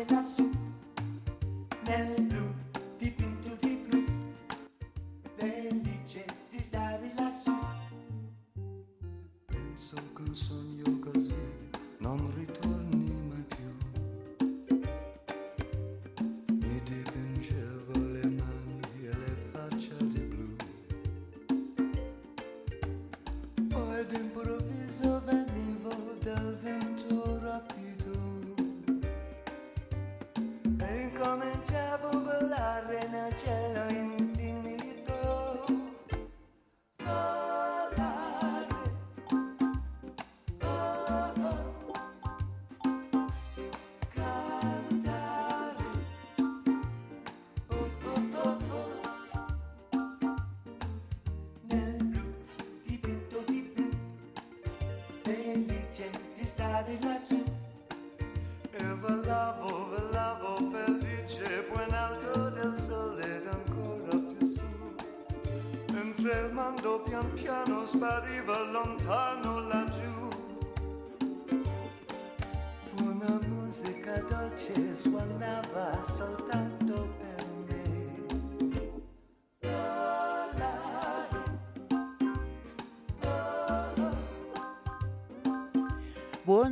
[0.00, 0.49] seja sua.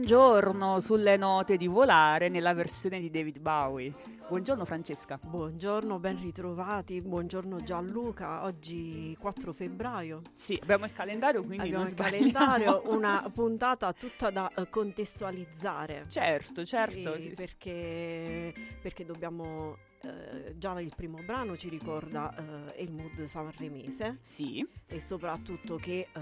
[0.09, 3.92] Buongiorno sulle note di volare nella versione di David Bowie.
[4.27, 5.20] Buongiorno Francesca.
[5.23, 7.03] Buongiorno, ben ritrovati.
[7.03, 8.42] Buongiorno Gianluca.
[8.45, 10.23] Oggi 4 febbraio.
[10.33, 16.06] Sì, abbiamo il calendario, quindi Abbiamo il calendario, una puntata tutta da eh, contestualizzare.
[16.09, 17.14] Certo, certo.
[17.17, 17.34] Sì, sì.
[17.34, 19.77] perché, perché dobbiamo.
[20.02, 22.32] Eh, già il primo brano ci ricorda
[22.74, 26.20] eh, il mood sanremese Sì, e soprattutto che eh,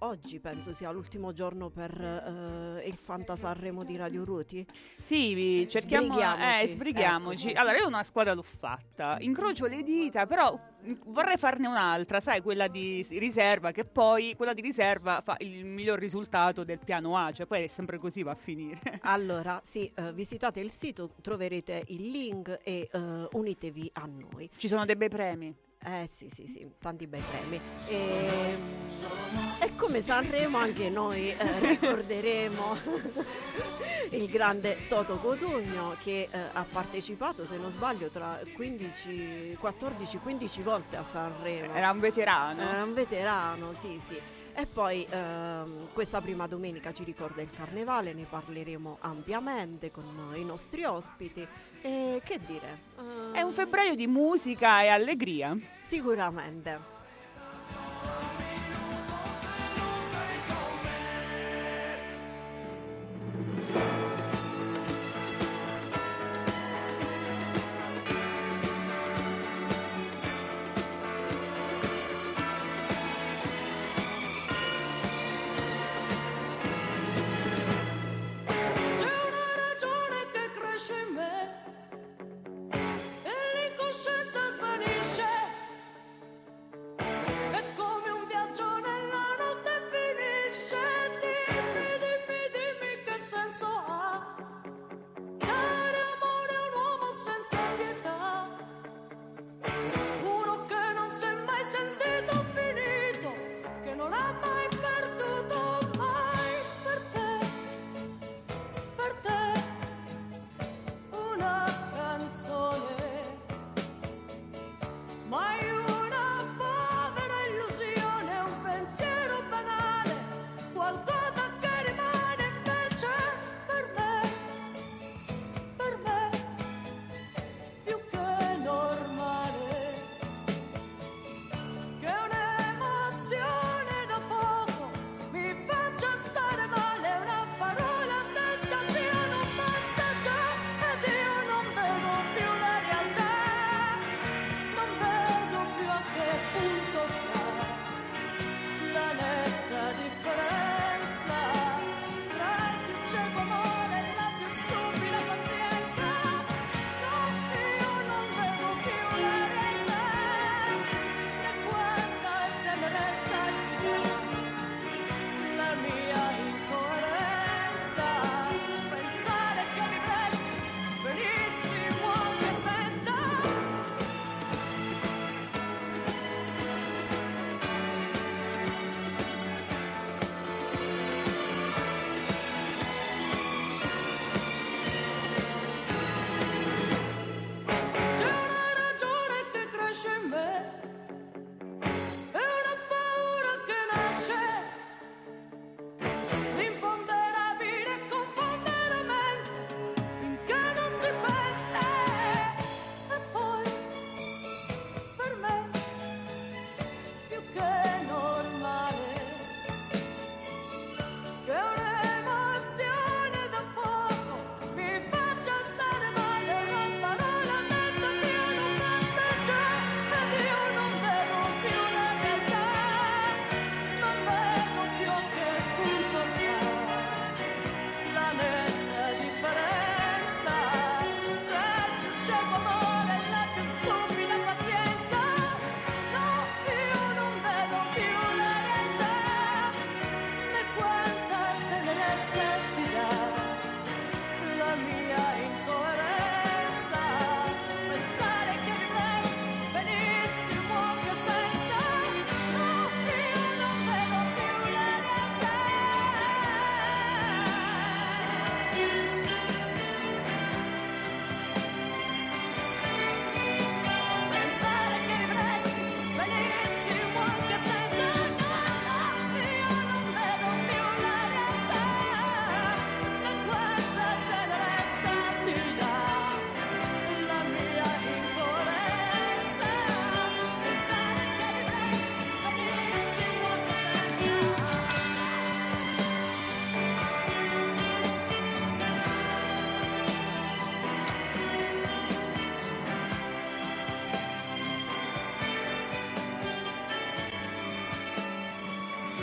[0.00, 4.64] oggi penso sia l'ultimo giorno per eh, il Fanta Sanremo di Radio Ruti.
[4.98, 7.50] sì, vi cerchiamo Sbrighiamoci, eh, sbrighiamoci.
[7.50, 7.60] ecco.
[7.60, 9.16] Allora, io una squadra l'ho fatta.
[9.20, 10.58] Incrocio le dita, però
[11.06, 15.98] vorrei farne un'altra, sai, quella di riserva, che poi quella di riserva fa il miglior
[15.98, 18.80] risultato del piano A, cioè poi è sempre così va a finire.
[19.10, 24.50] Allora, sì, eh, visitate il sito, troverete il link e eh, unitevi a noi.
[24.56, 25.54] Ci sono dei bei premi.
[25.82, 27.58] Eh sì, sì, sì, tanti bei premi.
[27.88, 28.58] E,
[29.60, 32.76] e come Sanremo anche noi eh, ricorderemo
[34.10, 40.96] il grande Toto Cotugno che eh, ha partecipato, se non sbaglio, tra 15, 14-15 volte
[40.96, 41.72] a Sanremo.
[41.72, 42.60] Era un veterano.
[42.60, 44.20] Era un veterano, sì, sì.
[44.52, 50.44] E poi ehm, questa prima domenica ci ricorda il carnevale, ne parleremo ampiamente con i
[50.44, 51.46] nostri ospiti.
[51.82, 52.78] E che dire?
[52.98, 55.56] eh, È un febbraio di musica e allegria.
[55.80, 56.98] Sicuramente.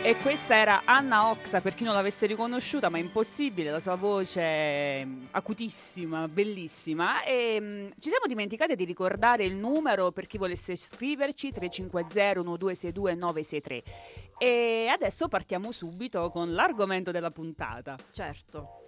[0.07, 3.95] E questa era Anna Oxa, per chi non l'avesse riconosciuta, ma è impossibile, la sua
[3.95, 7.23] voce è acutissima, bellissima.
[7.23, 13.15] E mh, ci siamo dimenticate di ricordare il numero per chi volesse scriverci, 350 1262
[13.15, 13.83] 963.
[14.37, 17.97] E adesso partiamo subito con l'argomento della puntata.
[18.09, 18.83] Certo.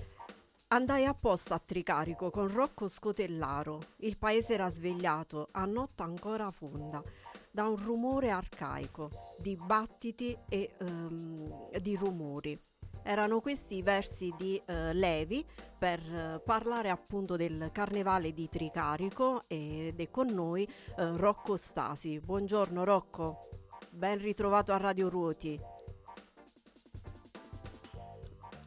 [0.69, 3.81] Andai apposta a Tricarico con Rocco Scotellaro.
[3.97, 7.03] Il paese era svegliato a notte ancora fonda
[7.51, 12.59] da un rumore arcaico di battiti e ehm, di rumori.
[13.03, 15.45] Erano questi i versi di eh, Levi
[15.77, 22.19] per eh, parlare appunto del carnevale di Tricarico ed è con noi eh, Rocco Stasi.
[22.19, 23.49] Buongiorno Rocco,
[23.89, 25.59] ben ritrovato a Radio Ruoti.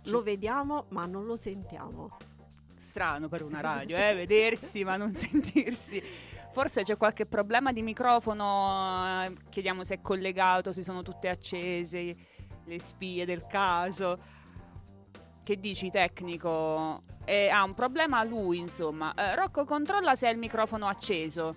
[0.07, 2.17] Lo vediamo ma non lo sentiamo.
[2.81, 6.03] Strano per una radio, eh, vedersi ma non sentirsi.
[6.53, 12.15] Forse c'è qualche problema di microfono, eh, chiediamo se è collegato, se sono tutte accese,
[12.67, 14.19] le spie del caso.
[15.43, 17.05] Che dici tecnico?
[17.25, 19.15] Eh, ha un problema lui, insomma.
[19.15, 21.57] Eh, Rocco, controlla se ha il microfono acceso.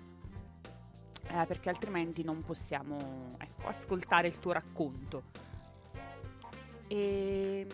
[1.28, 5.24] Eh, perché altrimenti non possiamo ecco, ascoltare il tuo racconto.
[6.88, 7.66] E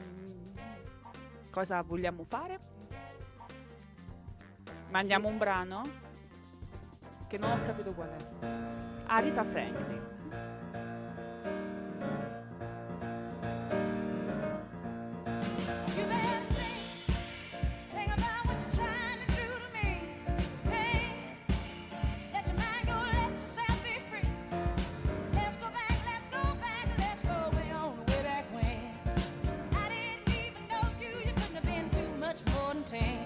[1.51, 2.59] cosa vogliamo fare?
[4.91, 6.11] Mandiamo un brano?
[7.33, 8.47] Che non ho capito qual è.
[9.07, 10.03] Ah, Rita Franklin.
[32.93, 33.22] You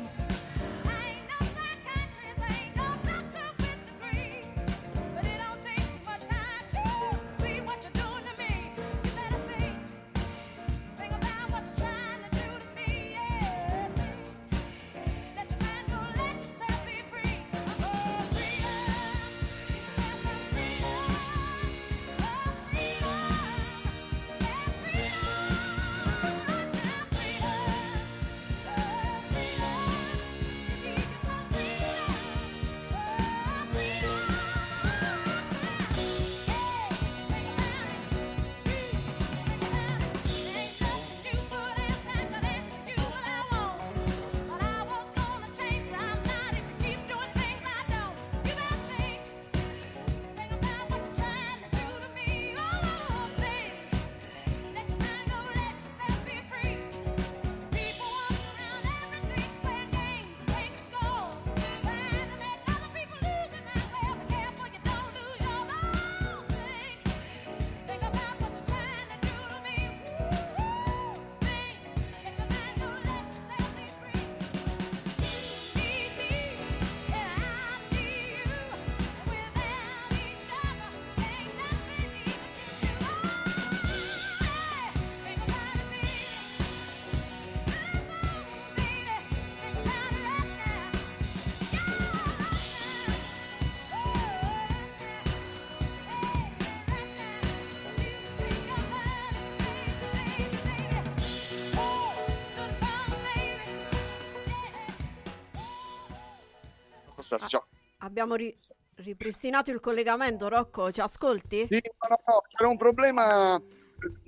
[107.26, 107.66] Stasi, ciao.
[107.99, 108.56] Abbiamo ri-
[108.97, 111.66] ripristinato il collegamento, Rocco, ci ascolti?
[111.68, 113.61] Sì, no, no, no, c'era un problema.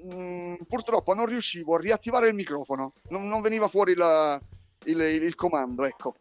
[0.03, 4.41] mm, purtroppo non riuscivo a riattivare il microfono, non, non veniva fuori la-
[4.85, 6.15] il, il comando, ecco.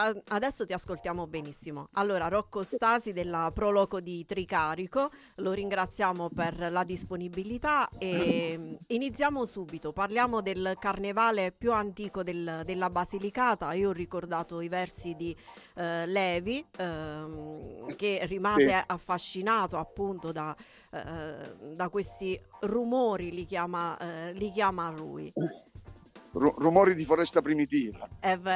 [0.00, 1.88] Adesso ti ascoltiamo benissimo.
[1.94, 9.92] Allora, Rocco Stasi della Proloco di Tricarico, lo ringraziamo per la disponibilità e iniziamo subito.
[9.92, 13.72] Parliamo del carnevale più antico del- della Basilicata.
[13.72, 15.36] Io ho ricordato i versi di
[15.74, 18.82] eh, Levi, ehm, che rimase Sì.
[18.86, 20.54] affascinato appunto da,
[20.92, 25.32] eh, da questi rumori, li chiama, eh, li chiama lui.
[26.32, 28.08] Ru- rumori di foresta primitiva.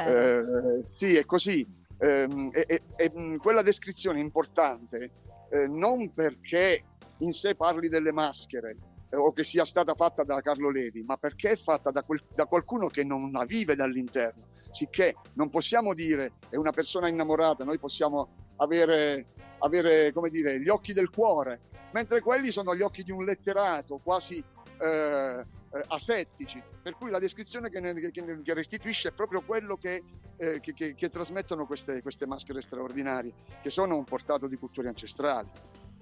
[0.03, 0.79] È.
[0.79, 1.65] Eh, sì, è così.
[1.99, 5.11] Ehm, e- e- e, mm, quella descrizione è importante
[5.51, 6.83] eh, non perché
[7.19, 8.75] in sé parli delle maschere
[9.11, 12.23] eh, o che sia stata fatta da Carlo Levi, ma perché è fatta da, quel-
[12.33, 14.47] da qualcuno che non la vive dall'interno.
[14.71, 19.27] Sicché non possiamo dire è una persona innamorata, noi possiamo avere,
[19.59, 21.61] avere come dire, gli occhi del cuore,
[21.91, 24.43] mentre quelli sono gli occhi di un letterato quasi
[24.81, 29.75] eh, eh, asettici, per cui la descrizione che, ne- che- che restituisce è proprio quello
[29.77, 30.03] che,
[30.37, 35.49] eh, che- trasmettono queste, queste maschere straordinarie, che sono un portato di culture ancestrali,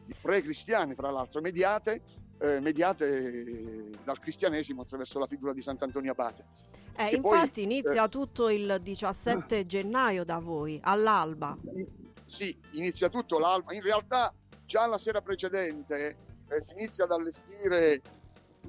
[0.05, 2.01] di pre-cristiane fra l'altro, mediate
[2.43, 6.43] eh, mediate dal cristianesimo attraverso la figura di Sant'Antonio Abate.
[6.95, 11.55] Eh, Che poi, infatti inizia eh, tutto il 17 gennaio da voi, all'alba.
[12.25, 13.73] Sì, inizia tutto l'alba.
[13.75, 14.33] In realtà
[14.65, 16.17] già la sera precedente
[16.49, 18.01] eh, si inizia ad allestire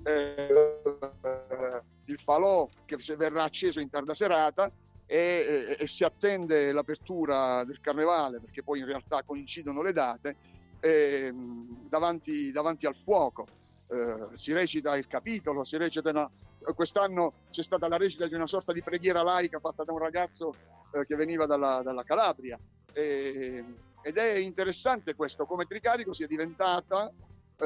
[0.04, 4.72] eh, il falò che verrà acceso in tarda serata
[5.06, 10.36] e, e- e si attende l'apertura del carnevale perché poi in realtà coincidono le date
[10.80, 13.46] ehm, davanti, davanti al fuoco.
[13.92, 16.30] Eh, si recita il capitolo, si recita una-
[16.74, 20.56] quest'anno c'è stata la recita di una sorta di preghiera laica fatta da un ragazzo
[20.92, 22.58] eh, che veniva dalla, dalla Calabria.
[22.92, 23.64] E-
[24.04, 27.14] ed è interessante questo, come Tricarico sia diventata eh,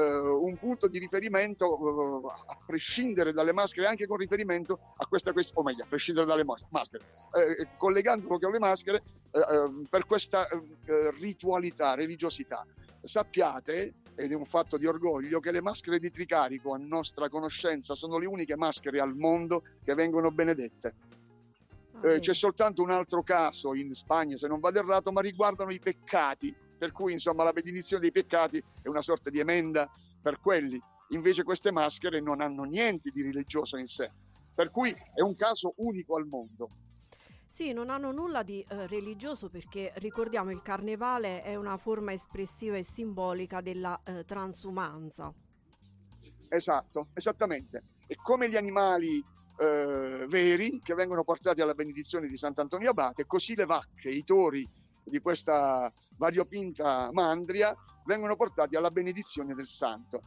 [0.01, 5.59] un punto di riferimento eh, a prescindere dalle maschere, anche con riferimento a questa questione,
[5.61, 9.01] o meglio, a prescindere dalle mas- maschere, eh, collegandolo con le maschere
[9.31, 12.65] eh, eh, per questa eh, ritualità, religiosità.
[13.01, 17.95] Sappiate, ed è un fatto di orgoglio, che le maschere di Tricarico, a nostra conoscenza,
[17.95, 20.93] sono le uniche maschere al mondo che vengono benedette.
[22.01, 25.71] Ah, Eh, c'è soltanto un altro caso in Spagna, se non vado errato, ma riguardano
[25.71, 29.89] i peccati, per cui insomma la benedizione dei peccati è una sorta di emenda
[30.21, 30.79] per quelli.
[31.09, 34.11] Invece queste maschere non hanno niente di religioso in sé,
[34.53, 36.69] per cui è un caso unico al mondo.
[37.47, 42.75] Sì, non hanno nulla di eh, religioso perché ricordiamo il carnevale è una forma espressiva
[42.75, 45.33] e simbolica della eh, transumanza.
[46.49, 47.83] Esatto, esattamente.
[48.05, 49.23] E come gli animali
[49.59, 54.67] eh, veri che vengono portati alla benedizione di Sant'Antonio Abate, così le vacche, i tori
[55.09, 60.21] di questa variopinta mandria vengono portati alla benedizione del santo.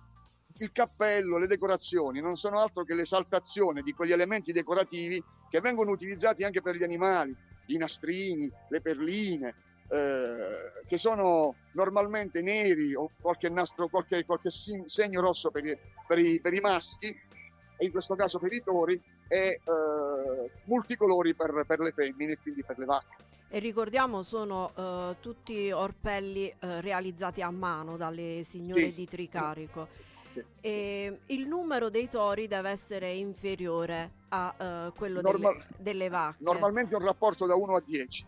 [0.56, 5.90] Il cappello, le decorazioni non sono altro che l'esaltazione di quegli elementi decorativi che vengono
[5.90, 7.34] utilizzati anche per gli animali,
[7.66, 9.54] i nastrini, le perline,
[9.88, 16.18] eh, che sono normalmente neri o qualche nastro, qualche, qualche segno rosso per i, per
[16.18, 21.64] i- per i maschi, e in questo caso per i tori, e eh, multicolori per,
[21.66, 23.29] per le femmine e quindi per le vacche.
[23.52, 28.94] E ricordiamo sono eh, tutti orpelli eh, realizzati a mano dalle signore Sì.
[28.94, 29.88] di Tricarico.
[29.90, 30.44] Sì.
[30.60, 36.44] E il numero dei tori deve essere inferiore a eh, quello Normal- delle, delle vacche.
[36.44, 38.24] Normalmente un rapporto da 1 a 10.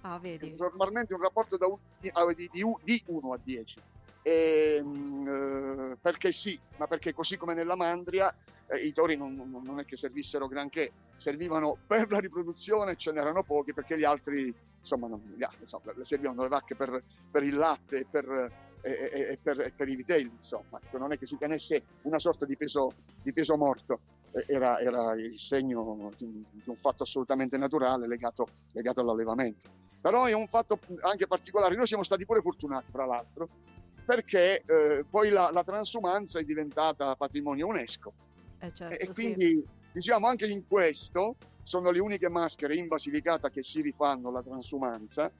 [0.00, 0.54] Ah, vedi.
[0.58, 3.78] Normalmente un rapporto da un- di, ah, di- di 1 a 10.
[4.22, 5.28] Ehm,
[5.92, 8.34] eh, perché sì, ma perché così come nella Mandria
[8.68, 13.42] eh, i tori non, non- è che servissero granché, servivano per la riproduzione, ce n'erano
[13.42, 17.56] pochi perché gli altri, insomma, non, gli altri, insomma, servivano le vacche per, per il
[17.56, 21.26] latte e per, e- e- per, e per i vitelli, insomma, Ecco, non è che
[21.26, 24.00] si tenesse una sorta di peso, di peso morto,
[24.46, 29.68] era, era il segno di un, di un fatto assolutamente naturale legato, legato all'allevamento.
[30.00, 33.48] Però è un fatto anche particolare, noi siamo stati pure fortunati, fra l'altro,
[34.04, 38.12] perché eh, poi la, la transumanza è diventata patrimonio UNESCO.
[38.60, 39.12] Eh, certo, E, e sì.
[39.12, 44.42] quindi diciamo anche in questo sono le uniche maschere in Basilicata che si rifanno la
[44.42, 45.30] transumanza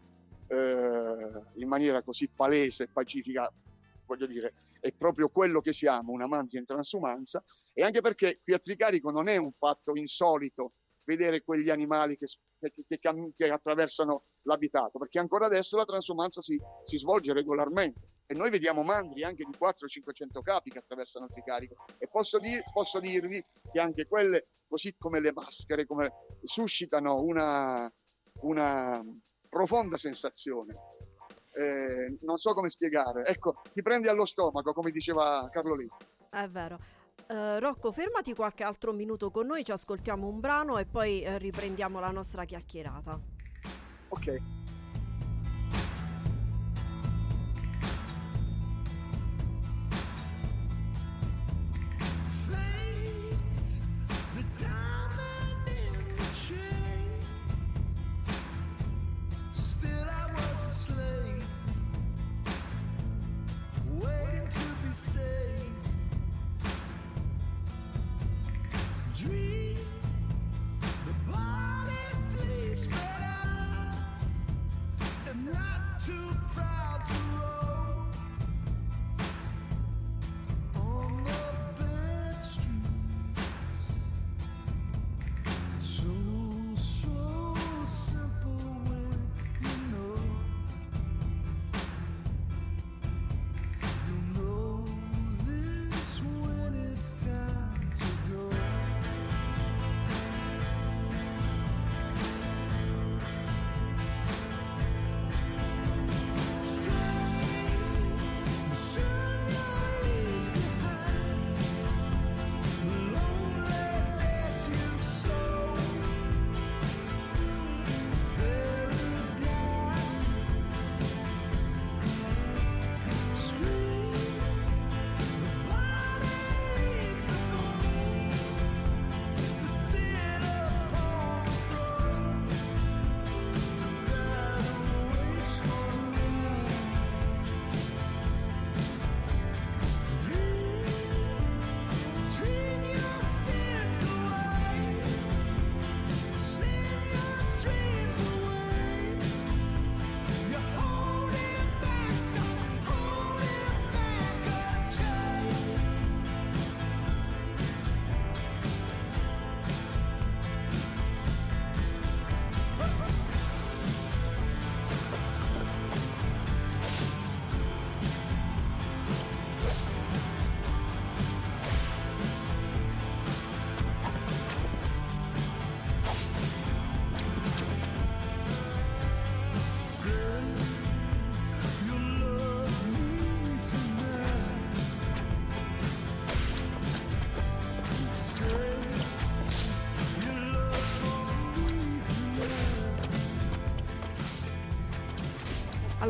[0.46, 3.50] eh, in maniera così palese e pacifica,
[4.06, 7.42] voglio dire, è proprio quello che siamo, una mantia in transumanza,
[7.74, 10.72] e anche perché qui a Tricarico non è un fatto insolito
[11.08, 12.26] vedere quegli animali che,
[12.60, 12.98] che- che
[13.34, 18.82] che attraversano l'abitato, perché ancora adesso la transumanza si, si svolge regolarmente e noi vediamo
[18.82, 23.80] mandri anche di 400-500 capi che attraversano il Tricarico e posso, dir- posso dirvi che
[23.80, 26.12] anche quelle, così come le maschere, come,
[26.42, 27.90] suscitano una,
[28.42, 29.02] una
[29.48, 30.74] profonda sensazione.
[31.54, 33.24] Eh, non so come spiegare.
[33.24, 35.88] Ecco, ti prendi allo stomaco, come diceva Carlo Lì.
[36.30, 36.78] È vero.
[37.30, 41.36] Eh, Rocco, fermati qualche altro minuto con noi, ci ascoltiamo un brano e poi eh,
[41.36, 43.20] riprendiamo la nostra chiacchierata.
[44.08, 44.57] Ok.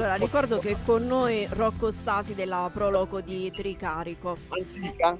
[0.08, 4.38] Allora, ricordo che con noi Rocco Stasi della Proloco di Tricarico.
[4.48, 5.18] Antica?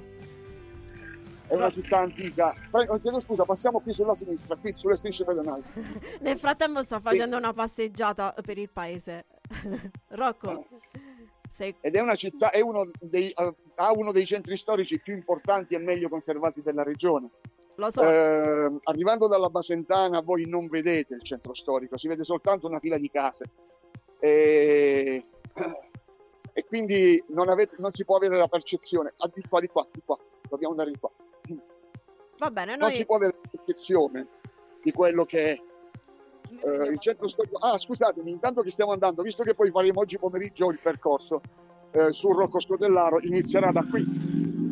[1.45, 2.55] È una città antica.
[2.71, 5.61] Prego, chiedo scusa, passiamo qui sulla sinistra, qui sulle strisce pedonali.
[6.21, 9.25] Nel frattempo sta facendo una passeggiata per il paese.
[10.09, 10.65] Rocco,
[11.51, 11.75] sei...
[11.81, 15.75] Ed è una città, è uno dei, eh, ha uno dei centri storici più importanti
[15.75, 17.29] e meglio conservati della regione.
[17.75, 22.65] Lo so, Eh, arrivando dalla Basentana voi non vedete il centro storico, si vede soltanto
[22.65, 23.51] una fila di case.
[24.19, 25.25] E,
[26.53, 29.11] e quindi non, avete- non si può avere la percezione.
[29.17, 31.11] Ah, di qua, di qua, di qua, dobbiamo andare di qua.
[32.37, 32.93] va bene, Non noi...
[32.93, 34.27] si può avere la percezione
[34.81, 35.61] di quello che è
[36.61, 37.57] eh, il centro storico.
[37.57, 41.41] Ah, scusatemi, intanto che stiamo andando, visto che poi faremo oggi pomeriggio il percorso
[41.91, 44.05] eh, sul Rocco Scodellaro, inizierà da qui,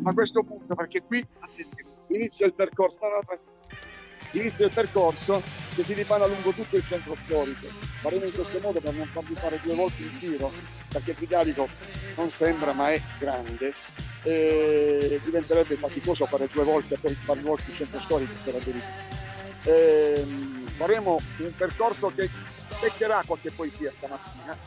[0.04, 1.26] a questo punto, perché qui
[2.08, 3.00] inizia il percorso.
[3.02, 3.56] no, no,
[4.32, 5.42] Inizia il percorso
[5.74, 7.68] che si ripana lungo tutto il centro storico.
[8.02, 10.52] Faremo in questo modo per non farvi fare due volte il giro,
[10.90, 11.68] perché Tricarico
[12.16, 13.74] non sembra ma è grande
[14.24, 19.16] e diventerebbe faticoso fare due volte per fare due volte il centro storico sarebbe ridicolo.
[19.64, 22.30] Ehm, faremo un percorso che
[22.80, 24.58] beccherà qualche poesia stamattina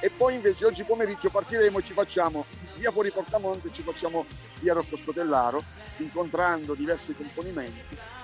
[0.00, 2.44] e poi invece oggi pomeriggio partiremo e ci facciamo
[2.76, 4.24] via fuori Portamonte ci facciamo
[4.60, 5.62] via Rocco Scotellaro
[5.96, 8.17] incontrando diversi componimenti e, e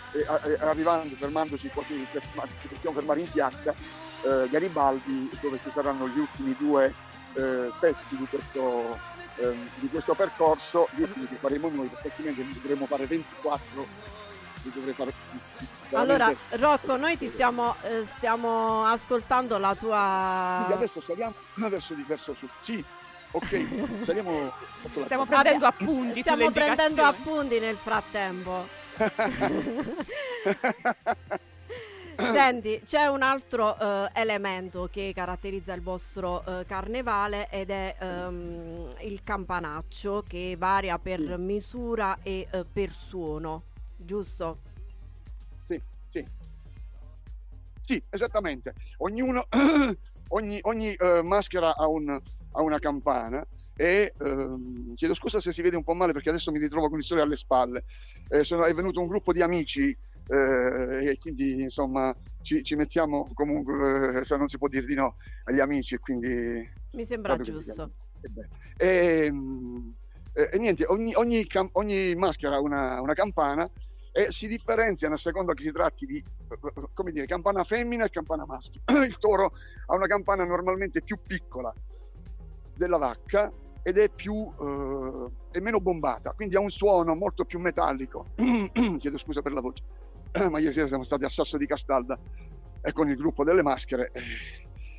[0.60, 3.74] arrivando fermandoci quasi ci possiamo fermare in piazza
[4.22, 6.94] eh, Garibaldi dove ci saranno gli ultimi due
[7.34, 8.98] eh, pezzi di questo,
[9.36, 14.12] ehm, di questo percorso gli ultimi che faremo noi perché altrimenti dovremo fare 24
[14.64, 15.12] li dovrei fare
[15.92, 20.54] Allora, Rocco, noi ti stiamo, eh, stiamo ascoltando la tua...
[20.64, 22.48] Quindi adesso saliamo verso di verso su.
[22.60, 22.82] Sì,
[23.32, 24.52] ok, saliamo
[25.04, 28.82] Stiamo prendendo appunti Stiamo prendendo appunti nel frattempo.
[32.16, 38.88] Senti, c'è un altro eh, elemento che caratterizza il vostro eh, carnevale ed è ehm,
[39.00, 43.64] il campanaccio che varia per misura e eh, per suono,
[43.96, 44.58] giusto?
[45.60, 46.24] Sì, sì.
[47.82, 48.74] Sì, esattamente.
[48.98, 49.42] Ognuno,
[50.28, 52.20] ogni, ogni maschera ha, un-
[52.52, 53.44] ha una campana
[53.76, 56.98] e ehm, chiedo scusa se si vede un po' male perché adesso mi ritrovo con
[56.98, 57.84] il sole alle spalle.
[58.28, 63.30] Eh, sono- è venuto un gruppo di amici eh, e quindi insomma ci, ci mettiamo
[63.34, 67.94] comunque, eh, se non si può dire di no, agli amici quindi Mi sembra giusto.
[68.76, 69.90] E, mm,
[70.32, 73.68] e- e niente, ogni, ogni, cam- ogni maschera ha una, una campana
[74.12, 76.24] e si differenziano a seconda che si tratti di
[76.92, 78.80] come dire, campana femmina e campana maschio.
[79.04, 79.50] Il toro
[79.86, 81.74] ha una campana normalmente più piccola
[82.76, 83.52] della vacca
[83.86, 88.28] ed è più eh, è meno bombata, quindi ha un suono molto più metallico.
[88.98, 89.82] Chiedo scusa per la voce,
[90.50, 92.18] ma ieri sera siamo stati a Sasso di Castalda
[92.80, 94.22] e con il gruppo delle maschere eh,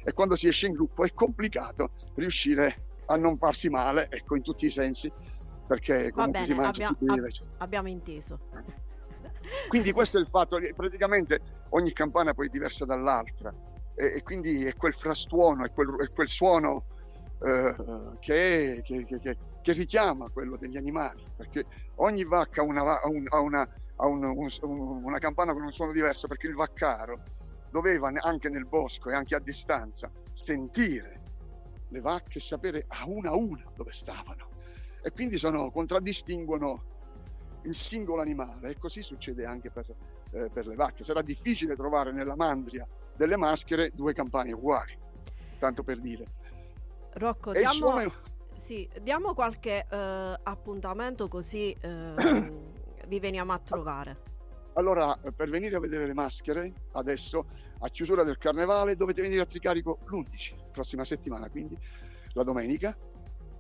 [0.04, 4.43] e quando si esce in gruppo è complicato riuscire a non farsi male, ecco, in
[4.43, 5.12] tutti i sensi,
[5.65, 7.32] perché comunque si bene, mangia, abbia- si beve.
[7.32, 7.48] cioè.
[7.58, 8.39] Abbiamo inteso.
[9.67, 13.52] Quindi questo è il fatto, che praticamente ogni campana poi è diversa dall'altra
[13.95, 16.86] e, e quindi è quel frastuono, è quel, è quel suono
[17.45, 17.75] eh,
[18.19, 19.19] che, che- che-
[19.62, 23.62] che- richiama quello degli animali, perché ogni vacca ha una, ha un- ha una,
[23.97, 27.19] ha un- un- un- una campana con un suono diverso, perché il vaccaro
[27.69, 31.21] doveva anche nel bosco e anche a distanza sentire
[31.89, 34.47] le vacche e sapere a una a una dove stavano
[35.01, 36.84] e quindi sono, contraddistinguono
[37.63, 39.86] il singolo animale e così succede anche per,
[40.31, 41.03] eh, per le vacche.
[41.03, 44.97] Sarà difficile trovare nella mandria delle maschere due campane uguali,
[45.60, 46.27] tanto per dire.
[47.15, 48.12] Rocco, diamo, suono è-
[48.56, 52.13] sì, diamo qualche eh, appuntamento così eh,
[53.08, 54.17] vi veniamo a trovare.
[54.73, 57.45] Allora, eh, per venire a vedere le maschere, adesso
[57.80, 61.78] a chiusura del carnevale dovete venire a Tricarico l'11, prossima settimana, quindi
[62.34, 62.97] la domenica,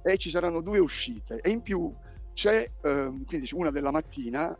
[0.03, 1.39] e ci saranno due uscite.
[1.41, 1.93] E in più
[2.33, 4.57] c'è ehm, quindi una della mattina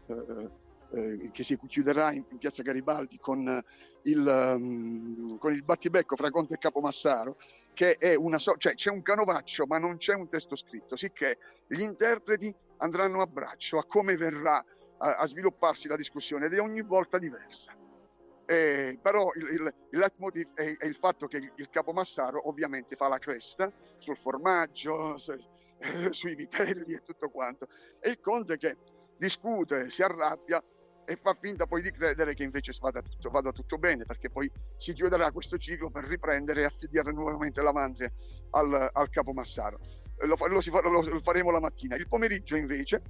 [0.96, 3.64] eh, eh, che si chiuderà in, in piazza Garibaldi con
[4.04, 7.38] il, ehm, con il battibecco fra Conte e Capomassaro,
[7.74, 11.38] che è una so- cioè c'è un canovaccio ma non c'è un testo scritto, sicché
[11.68, 14.64] gli interpreti andranno a braccio a come verrà
[14.98, 17.76] a, a svilupparsi la discussione ed è ogni volta diversa.
[18.48, 22.96] Eh, però il, il, il leitmotiv è, è il fatto che il, il capomassaro ovviamente
[22.96, 25.34] fa la cresta sul formaggio, su-
[25.80, 27.68] eh, sui vitelli e tutto quanto,
[28.00, 28.78] e il conte che
[29.18, 30.64] discute, si arrabbia
[31.06, 34.52] e fa finta poi di credere che invece vada tutto, vada tutto bene, perché poi
[34.76, 38.12] si chiuderà questo ciclo per riprendere e affidare nuovamente la mandria
[38.52, 39.80] al, al capomassaro.
[40.18, 41.96] Eh, Lo, lo fa- lo- lo faremo la mattina.
[41.96, 43.02] Il pomeriggio invece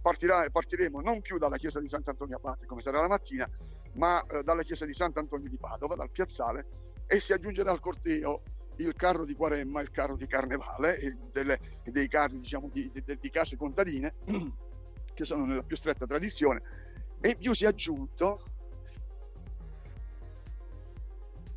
[0.00, 3.48] partirà- partiremo non più dalla chiesa di Sant'Antonio Abate come sarà la mattina,
[3.94, 6.66] ma eh, dalla chiesa di Sant'Antonio di Padova, dal piazzale,
[7.06, 8.42] e si aggiungerà al corteo
[8.78, 12.90] il carro di Quaremma, il carro di Carnevale e, delle- e dei carri diciamo, di,
[12.92, 14.14] di- di case contadine
[15.14, 16.60] che sono nella più stretta tradizione
[17.20, 18.42] e in più si è aggiunto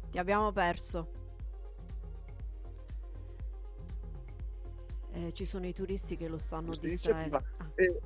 [0.09, 1.11] Ti abbiamo perso.
[5.11, 7.37] Eh, ci sono i turisti che lo stanno distraendo.
[7.37, 7.99] Ah, e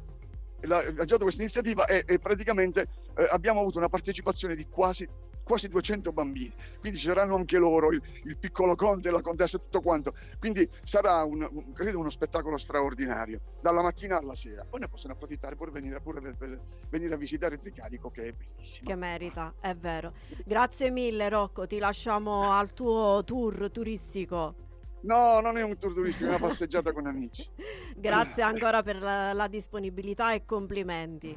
[0.67, 5.07] la- aggiunto questa iniziativa e, e praticamente eh, abbiamo avuto una partecipazione di quasi,
[5.43, 9.59] quasi 200 bambini quindi ci saranno anche loro il, il piccolo conte la contessa e
[9.61, 14.79] tutto quanto quindi sarà un, un- credo uno spettacolo straordinario dalla mattina alla sera poi
[14.79, 18.87] ne possono approfittare pure venire, pure per- per venire a visitare Tricarico che è bellissimo
[18.89, 20.13] che merita, è vero.
[20.45, 24.55] Grazie mille Rocco, ti lasciamo al tuo tour turistico.
[25.03, 27.47] No non è un tour turistico è una passeggiata con amici
[27.95, 31.35] Grazie ancora per la, la disponibilità e complimenti.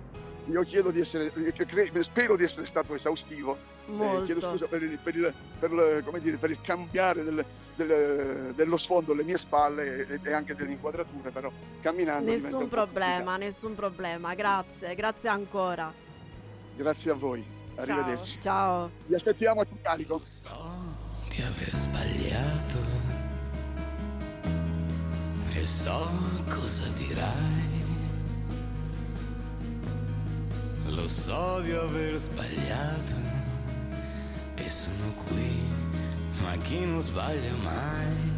[0.48, 3.57] io chiedo di essere cre- spero di essere stato esaustivo
[3.88, 7.44] Eh, chiedo scusa per il, per il- per il- come dire, per il cambiare del-
[7.76, 11.50] del- dello sfondo alle mie spalle e, e anche delle inquadrature, però
[11.83, 14.35] camminando Nessun problema, nessun problema.
[14.35, 15.92] Grazie, grazie ancora.
[16.74, 17.44] Grazie a voi.
[17.76, 18.40] Arrivederci.
[18.40, 18.90] Ciao.
[19.07, 20.22] Vi aspettiamo a carico.
[20.24, 20.94] So
[21.29, 23.06] di aver sbagliato
[25.59, 26.11] e so
[26.49, 27.85] cosa dirai.
[30.88, 33.16] Lo so di aver sbagliato
[34.55, 35.62] e sono qui,
[36.42, 38.35] ma chi non sbaglia mai.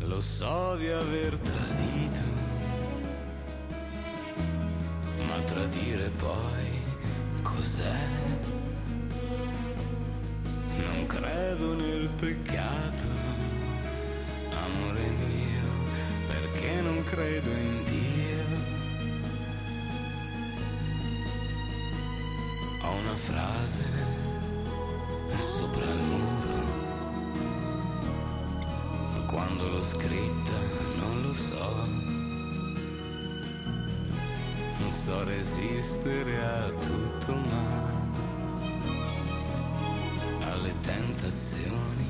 [0.00, 2.24] Lo so di aver tradito,
[5.26, 6.82] ma tradire poi
[7.42, 8.06] cos'è?
[10.76, 13.27] Non credo nel peccato,
[14.64, 15.66] amore mio,
[16.26, 18.46] perché non credo in Dio.
[22.82, 23.84] Ho una frase
[25.40, 26.60] sopra il muro,
[29.26, 30.56] quando l'ho scritta
[30.96, 31.86] non lo so.
[34.80, 37.96] Non so resistere a tutto ma
[40.50, 42.07] alle tentazioni,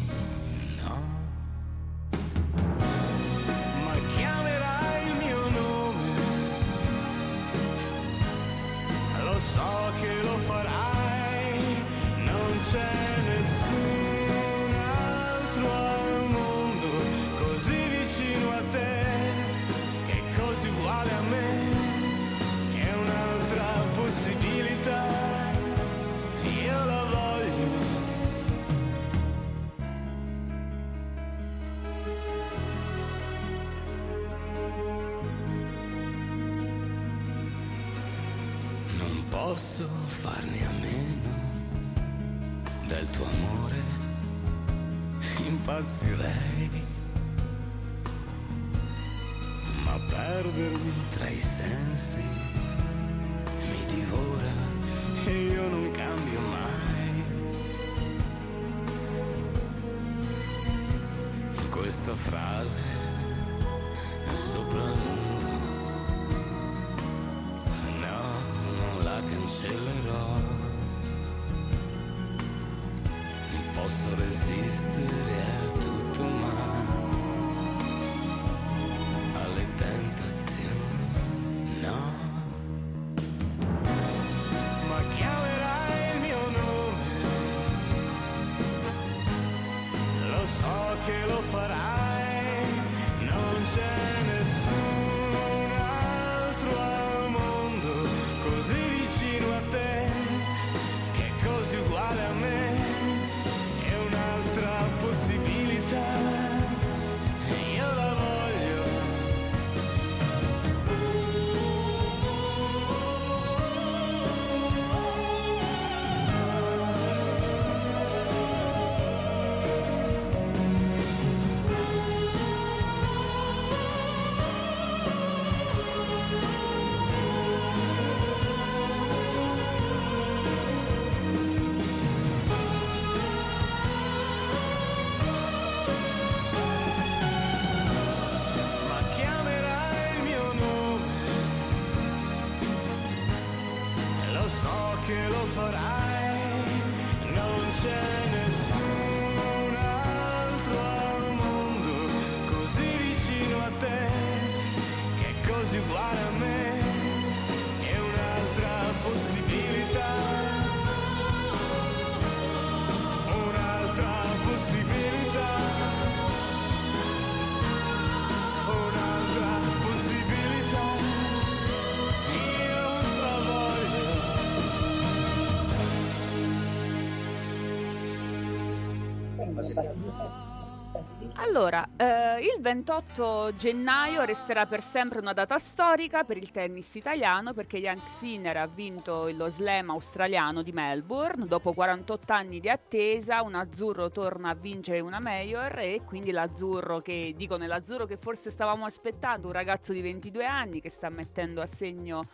[181.49, 187.55] Allora, eh, il 28 gennaio resterà per sempre una data storica per il tennis italiano
[187.55, 191.47] perché Yank Sinner ha vinto lo slam australiano di Melbourne.
[191.47, 197.01] Dopo 48 anni di attesa, un azzurro torna a vincere una major e quindi l'azzurro
[197.01, 201.09] che, dicono, è l'azzurro che forse stavamo aspettando, un ragazzo di 22 anni che sta
[201.09, 202.27] mettendo a segno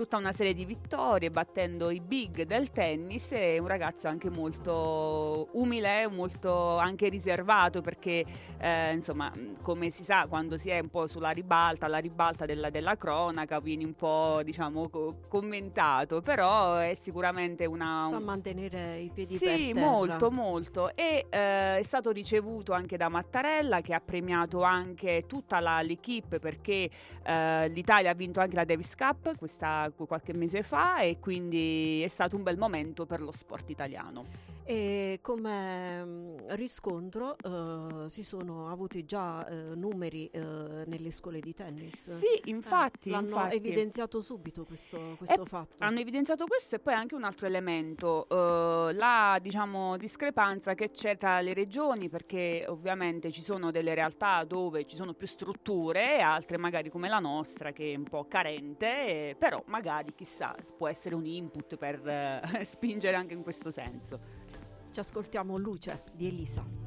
[0.00, 5.48] tutta una serie di vittorie, battendo i big del tennis e un ragazzo anche molto
[5.52, 8.24] umile, molto anche riservato perché
[8.58, 12.70] eh, insomma come si sa quando si è un po' sulla ribalta, alla ribalta della,
[12.70, 18.06] della cronaca vieni un po' diciamo co- commentato, però è sicuramente una...
[18.08, 19.86] Sa un- mantenere i piedi per sì, terra.
[19.86, 20.96] molto, molto.
[20.96, 26.38] E eh, è stato ricevuto anche da Mattarella che ha premiato anche tutta la, l'equipe
[26.38, 26.88] perché
[27.22, 32.08] eh, l'Italia ha vinto anche la Davis Cup questa, qualche mese fa e quindi è
[32.08, 34.49] stato un bel momento per lo sport italiano.
[34.70, 40.38] E come mm, riscontro eh, si sono avuti già eh, numeri eh,
[40.86, 42.16] nelle scuole di tennis.
[42.16, 43.56] Sì, infatti, Eh, l'hanno infatti.
[43.56, 45.82] evidenziato subito questo, questo fatto.
[45.82, 51.40] Hanno evidenziato questo e poi anche un altro elemento, la diciamo, discrepanza che c'è tra
[51.40, 56.58] le regioni, perché ovviamente ci sono delle realtà dove ci sono più strutture e altre
[56.58, 61.26] magari come la nostra che è un po' carente, però magari chissà può essere un
[61.26, 64.39] input per spingere anche in questo senso.
[64.90, 66.79] Ci ascoltiamo Luce di Elisa.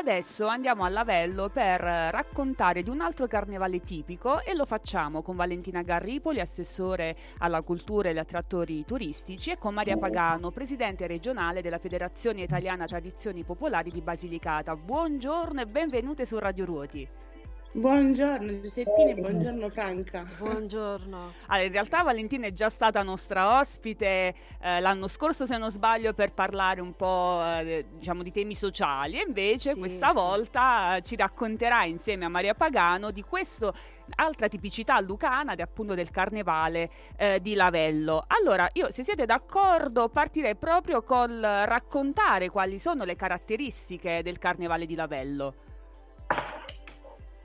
[0.00, 5.36] Adesso andiamo a Lavello per raccontare di un altro carnevale tipico e lo facciamo con
[5.36, 11.60] Valentina Garripoli, assessore alla cultura e agli attrattori turistici, e con Maria Pagano, presidente regionale
[11.60, 14.74] della Federazione Italiana Tradizioni Popolari di Basilicata.
[14.74, 17.29] Buongiorno e benvenute su Radio Ruoti.
[17.72, 20.26] Buongiorno Giuseppina e buongiorno Franca.
[20.38, 21.34] Buongiorno.
[21.46, 26.12] Allora, in realtà Valentina è già stata nostra ospite eh, l'anno scorso, se non sbaglio,
[26.12, 30.14] per parlare un po' eh, diciamo di temi sociali e invece Sì, questa sì.
[30.14, 33.72] volta eh, ci racconterà insieme a Maria Pagano di questo
[34.16, 38.24] altra tipicità lucana appunto del carnevale eh, di Lavello.
[38.26, 44.86] Allora, io se siete d'accordo partirei proprio col raccontare quali sono le caratteristiche del carnevale
[44.86, 45.54] di Lavello.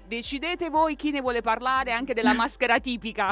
[0.08, 3.32] Decidete voi chi ne vuole parlare anche della maschera tipica.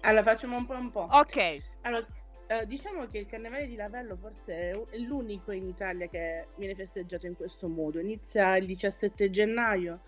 [0.00, 1.08] Allora facciamo un po' un po'.
[1.10, 1.62] ok.
[1.82, 2.06] Allora,
[2.46, 7.26] eh, diciamo che il carnevale di Lavello forse è l'unico in Italia che viene festeggiato
[7.26, 7.98] in questo modo.
[7.98, 10.00] Inizia il 17 gennaio,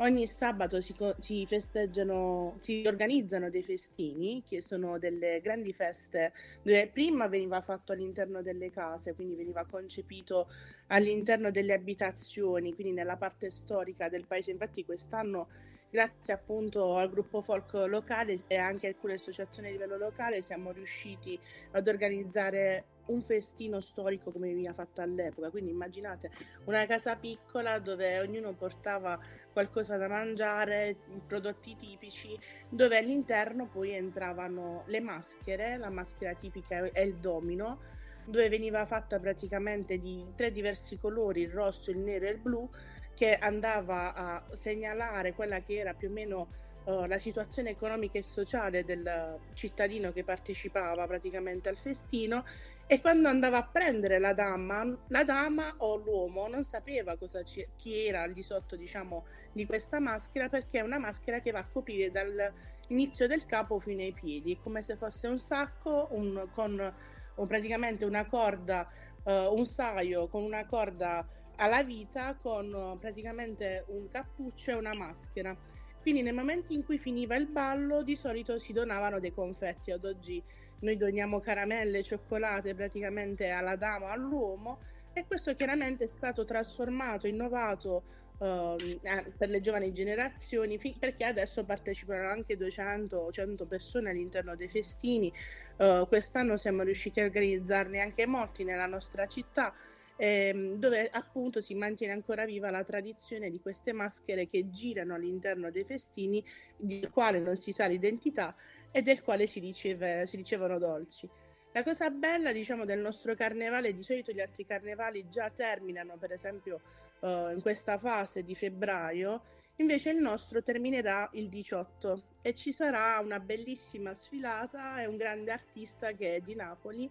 [0.00, 6.32] ogni sabato si, si festeggiano, si organizzano dei festini che sono delle grandi feste
[6.62, 10.48] dove prima veniva fatto all'interno delle case, quindi veniva concepito
[10.88, 14.50] all'interno delle abitazioni, quindi nella parte storica del paese.
[14.50, 15.48] Infatti quest'anno
[15.90, 21.38] grazie appunto al gruppo folk locale e anche alcune associazioni a livello locale siamo riusciti
[21.72, 25.50] ad organizzare un festino storico come veniva fatto all'epoca.
[25.50, 26.30] Quindi immaginate
[26.64, 29.18] una casa piccola dove ognuno portava
[29.52, 30.96] qualcosa da mangiare,
[31.26, 32.38] prodotti tipici,
[32.68, 37.80] dove all'interno poi entravano le maschere, la maschera tipica è il domino,
[38.24, 42.68] dove veniva fatta praticamente di tre diversi colori, il rosso, il nero e il blu,
[43.14, 46.48] che andava a segnalare quella che era più o meno
[46.84, 52.44] eh, la situazione economica e sociale del cittadino che partecipava praticamente al festino
[52.92, 58.04] e quando andava a prendere la dama, la dama o l'uomo non sapeva ci- chi
[58.04, 61.68] era al di sotto diciamo di questa maschera perché è una maschera che va a
[61.72, 66.94] coprire dall'inizio del capo fino ai piedi, come se fosse un sacco un- con
[67.36, 68.90] o praticamente una corda,
[69.22, 71.24] eh, un saio con una corda
[71.58, 75.56] alla vita con eh, praticamente un cappuccio e una maschera.
[76.02, 79.90] Quindi nel momento in cui finiva il ballo di solito si donavano dei confetti.
[79.92, 80.42] Ad oggi
[80.80, 84.78] noi doniamo caramelle, cioccolate praticamente alla dama all'uomo
[85.12, 88.04] e questo chiaramente è stato trasformato, innovato
[88.38, 94.10] ehm, eh, per le giovani generazioni fi- perché adesso partecipano anche 200 o 100 persone
[94.10, 95.32] all'interno dei festini.
[95.76, 99.74] Eh, quest'anno siamo riusciti a organizzarne anche molti nella nostra città
[100.20, 105.70] ehm, dove appunto si mantiene ancora viva la tradizione di queste maschere che girano all'interno
[105.70, 106.44] dei festini,
[106.76, 108.54] del quale non si sa l'identità
[108.90, 111.26] e del quale si, riceve- si ricevono dolci.
[111.72, 116.32] La cosa bella, diciamo, del nostro carnevale, di solito gli altri carnevali già terminano, per
[116.32, 116.80] esempio,
[117.20, 119.42] eh, in questa fase di febbraio,
[119.76, 125.50] invece il nostro terminerà il 18 e ci sarà una bellissima sfilata e un grande
[125.50, 127.10] artista che è di Napoli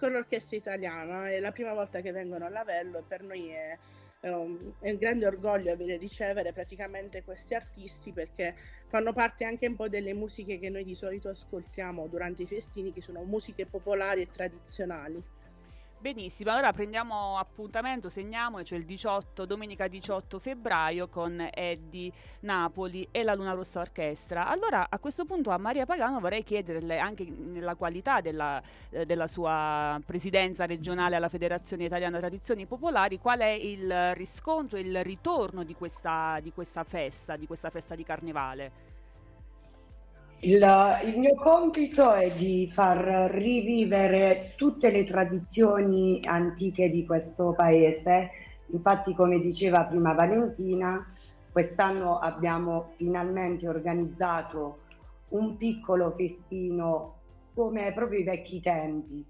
[0.00, 1.28] con l'orchestra italiana.
[1.28, 3.78] È la prima volta che vengono a Lavello e per noi è,
[4.20, 8.54] è un, grande orgoglio avere ricevere praticamente questi artisti perché
[8.88, 12.94] fanno parte anche un po' delle musiche che noi di solito ascoltiamo durante i festini,
[12.94, 15.22] che sono musiche popolari e tradizionali.
[16.00, 23.22] Benissimo, allora prendiamo appuntamento, segniamo, cioè il 18, domenica 18 febbraio con Eddie Napoli e
[23.22, 24.48] la Luna Rossa Orchestra.
[24.48, 29.26] Allora a questo punto a Maria Pagano vorrei chiederle anche nella qualità della, eh, della
[29.26, 35.74] sua presidenza regionale alla Federazione Italiana Tradizioni Popolari qual è il riscontro, il ritorno di
[35.74, 38.89] questa, di questa festa, di questa festa di carnevale.
[40.42, 40.54] Il,
[41.04, 48.30] il mio compito è di far rivivere tutte le tradizioni antiche di questo paese.
[48.68, 51.04] Infatti, come diceva prima Valentina,
[51.52, 54.78] quest'anno abbiamo finalmente organizzato
[55.28, 57.16] un piccolo festino
[57.52, 59.22] come proprio i vecchi tempi.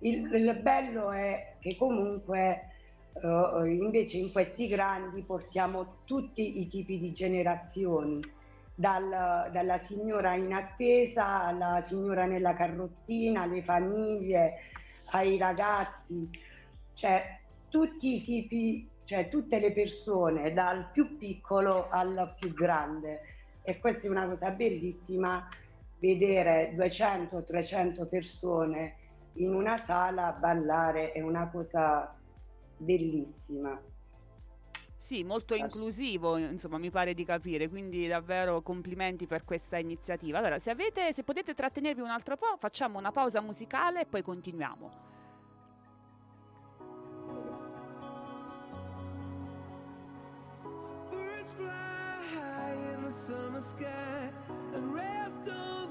[0.00, 2.60] Il, il bello è che comunque
[3.14, 8.33] eh, invece in questi grandi portiamo tutti i tipi di generazioni
[8.74, 14.54] dal- dalla signora in attesa alla signora nella carrozzina, alle famiglie,
[15.12, 16.28] ai ragazzi,
[16.92, 23.20] cioè tutti i tipi, cioè tutte le persone, dal più piccolo al più grande.
[23.62, 25.48] E questa è una cosa bellissima,
[25.98, 28.96] vedere 200-300 persone
[29.34, 32.14] in una sala ballare è una cosa
[32.76, 33.80] bellissima.
[35.04, 40.38] Sì, molto inclusivo, insomma, mi pare di capire, quindi davvero complimenti per questa iniziativa.
[40.38, 44.22] Allora, se, avete, se potete trattenervi un altro po', facciamo una pausa musicale e poi
[44.22, 45.12] continuiamo.
[53.10, 54.28] summer sky
[54.74, 55.83] and rest on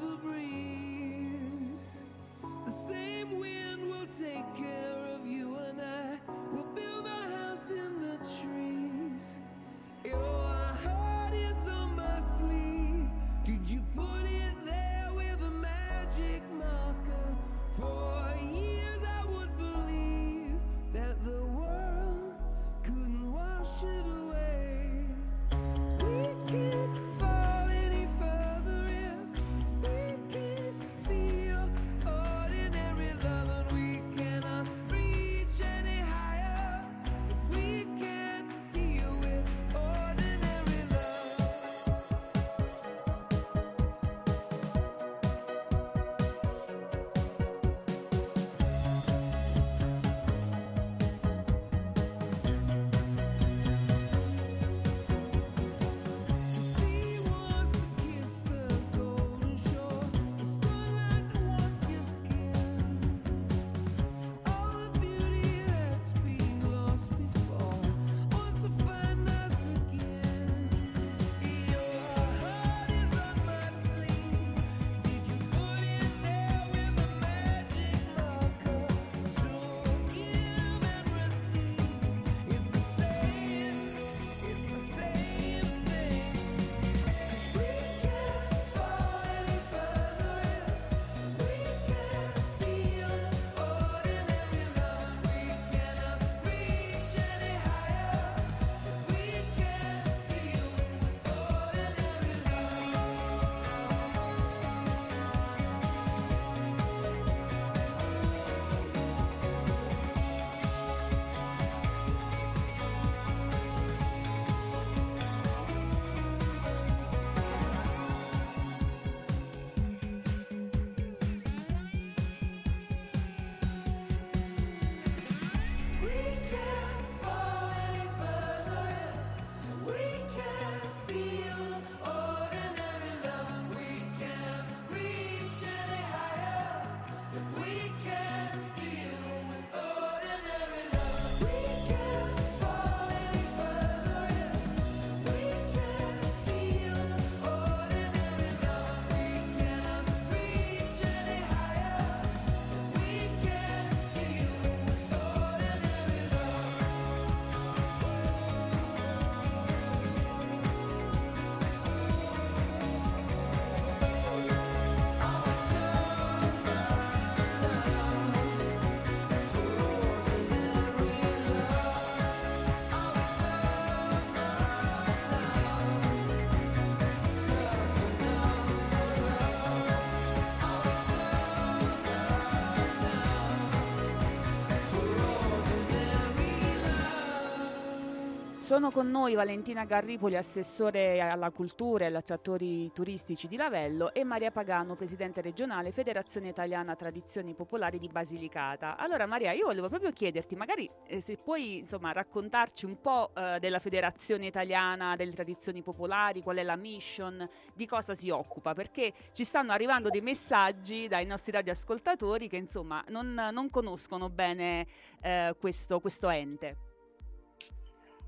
[188.73, 194.23] Sono con noi Valentina Garripoli, assessore alla cultura e agli attrattori turistici di Lavello e
[194.23, 198.97] Maria Pagano, presidente regionale Federazione Italiana Tradizioni Popolari di Basilicata.
[198.97, 203.59] Allora Maria, io volevo proprio chiederti, magari eh, se puoi insomma raccontarci un po' eh,
[203.59, 209.13] della Federazione Italiana delle Tradizioni Popolari, qual è la mission, di cosa si occupa, perché
[209.33, 214.87] ci stanno arrivando dei messaggi dai nostri radioascoltatori che insomma non, non conoscono bene
[215.21, 216.92] eh, questo, questo ente.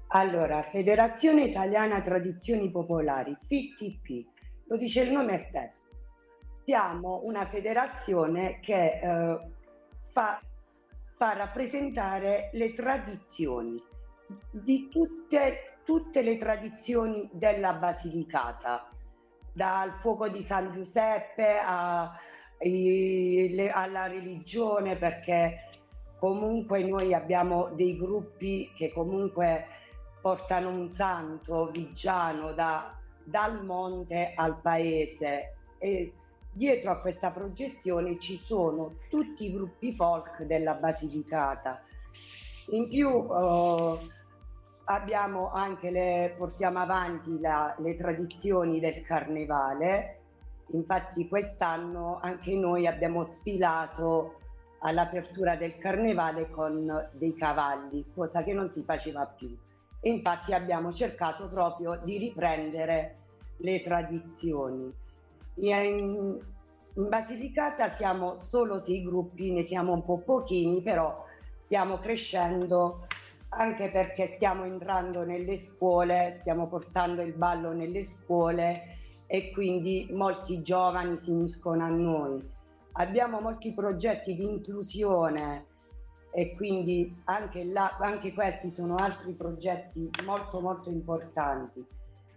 [0.09, 4.27] Allora, Federazione Italiana Tradizioni Popolari, FITP,
[4.67, 5.83] lo dice il nome stesso.
[6.63, 9.39] Siamo una federazione che eh,
[10.11, 10.39] fa,
[11.17, 13.81] fa rappresentare le tradizioni
[14.51, 18.89] di tutte, tutte le tradizioni della Basilicata,
[19.53, 22.11] dal fuoco di San Giuseppe a-
[22.61, 25.69] i- le- alla religione, perché
[26.19, 29.67] comunque noi abbiamo dei gruppi che comunque
[30.25, 36.13] portano un santo vigiano da- dal monte al paese e
[36.51, 41.79] dietro a questa progezione ci sono tutti i gruppi folk della Basilicata.
[42.69, 43.99] In più eh,
[44.85, 50.21] abbiamo anche le, portiamo avanti la- le tradizioni del carnevale,
[50.69, 54.39] infatti quest'anno anche noi abbiamo sfilato
[54.79, 59.55] all'apertura del carnevale con dei cavalli, cosa che non si faceva più.
[60.05, 63.17] Infatti abbiamo cercato proprio di riprendere
[63.57, 64.93] le tradizioni.
[65.55, 66.39] In,
[66.93, 71.25] in Basilicata siamo solo sei gruppi, ne siamo un po' pochini, però
[71.63, 73.07] stiamo crescendo
[73.49, 80.61] anche perché stiamo entrando nelle scuole, stiamo portando il ballo nelle scuole e quindi molti
[80.61, 82.47] giovani si uniscono a noi.
[82.93, 85.65] Abbiamo molti progetti di inclusione
[86.35, 91.83] e quindi anche, là, anche questi sono altri progetti molto molto importanti.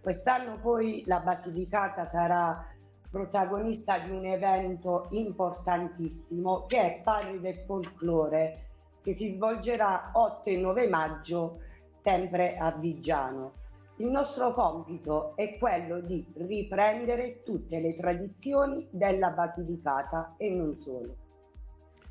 [0.01, 2.65] Quest'anno poi la Basilicata sarà
[3.11, 8.67] protagonista di un evento importantissimo che è Padri del Folklore
[9.01, 11.59] che si svolgerà 8 e 9 maggio
[12.01, 13.51] sempre a Viggiano.
[13.97, 21.27] Il nostro compito è quello di riprendere tutte le tradizioni della Basilicata e non solo.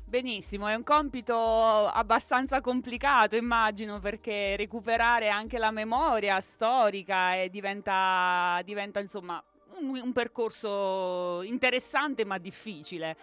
[0.09, 8.59] Benissimo, è un compito abbastanza complicato, immagino, perché recuperare anche la memoria storica e diventa,
[8.65, 9.39] diventa insomma
[9.77, 13.17] un, un percorso interessante ma difficile.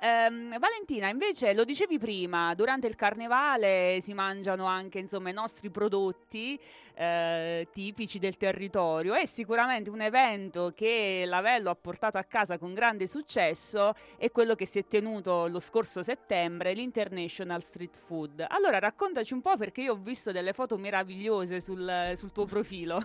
[0.00, 5.70] Ehm, Valentina, invece, lo dicevi prima, durante il carnevale si mangiano anche insomma, i nostri
[5.70, 6.58] prodotti
[6.94, 9.14] eh, tipici del territorio.
[9.14, 14.54] È sicuramente un evento che Lavello ha portato a casa con grande successo è quello
[14.54, 18.44] che si è tenuto lo scorso settembre, l'International Street Food.
[18.48, 23.02] Allora, raccontaci un po' perché io ho visto delle foto meravigliose sul, sul tuo profilo.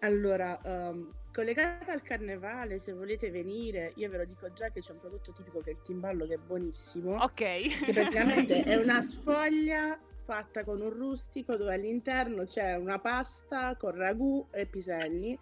[0.00, 4.92] Allora, ehm, collegata al carnevale, se volete venire, io ve lo dico già che c'è
[4.92, 7.22] un prodotto tipico che è il timballo che è buonissimo.
[7.22, 7.84] Ok.
[7.84, 13.94] Che praticamente è una sfoglia fatta con un rustico dove all'interno c'è una pasta con
[13.94, 15.38] ragù e piselli.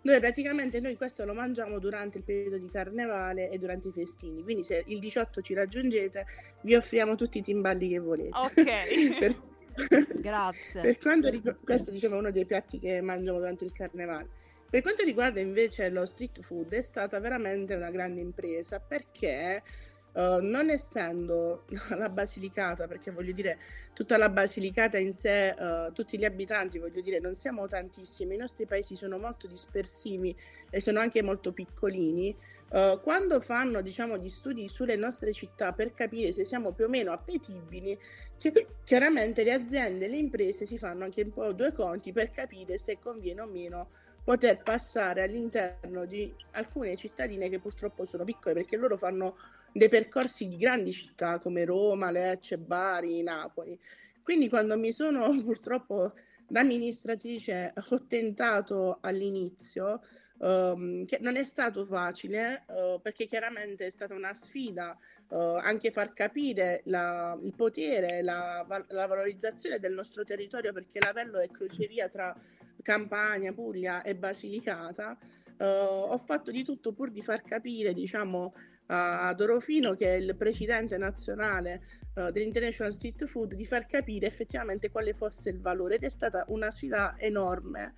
[0.00, 4.42] Dove praticamente noi questo lo mangiamo durante il periodo di carnevale e durante i festini.
[4.42, 6.24] Quindi se il 18 ci raggiungete,
[6.62, 8.30] vi offriamo tutti i timballi che volete.
[8.34, 9.18] Ok.
[9.74, 10.80] Per- Grazie.
[10.80, 14.42] per quanto riguarda, questo diciamo, è uno dei piatti che mangiamo durante il carnevale.
[14.74, 19.62] Per quanto riguarda invece lo street food, è stata veramente una grande impresa perché
[20.12, 21.64] eh, non essendo
[21.96, 23.56] la Basilicata, perché voglio dire,
[23.92, 28.36] tutta la Basilicata in sé, eh, tutti gli abitanti, voglio dire, non siamo tantissimi, i
[28.36, 30.36] nostri paesi sono molto dispersivi
[30.68, 32.36] e sono anche molto piccolini.
[32.72, 36.88] eh, quando fanno diciamo gli studi sulle nostre città per capire se siamo più o
[36.88, 37.96] meno appetibili,
[38.38, 42.76] chi- chiaramente le aziende le imprese si fanno anche un po' due conti per capire
[42.76, 43.88] se conviene o meno
[44.24, 49.36] poter passare all'interno di alcune cittadine che purtroppo sono piccole perché loro fanno
[49.70, 53.78] dei percorsi di grandi città come Roma, Lecce, Bari, Napoli.
[54.22, 56.12] Quindi quando mi sono purtroppo
[56.46, 60.00] da amministratrice ho tentato all'inizio,
[60.40, 64.96] ehm, che non è stato facile eh, perché chiaramente è stata una sfida
[65.30, 71.38] eh, anche far capire la- il potere, la, la valorizzazione del nostro territorio perché Lavello
[71.40, 72.34] è crocevia tra
[72.82, 75.16] Campania, Puglia e Basilicata.
[75.56, 78.54] Eh, ho fatto di tutto pur di far capire, diciamo,
[78.86, 81.82] a Dorofino, che è il presidente nazionale
[82.14, 86.44] eh, dell'International Street Food, di far capire effettivamente quale fosse il valore ed è stata
[86.48, 87.94] una sfida enorme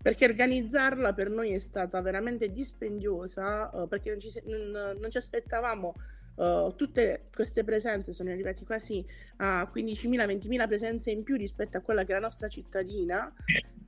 [0.00, 5.16] perché organizzarla per noi è stata veramente dispendiosa eh, perché non ci, non- non ci
[5.16, 5.94] aspettavamo
[6.38, 9.04] eh, tutte queste presenze sono arrivati quasi
[9.38, 13.32] a 15.000-20.000 presenze in più rispetto a quella che è la nostra cittadina.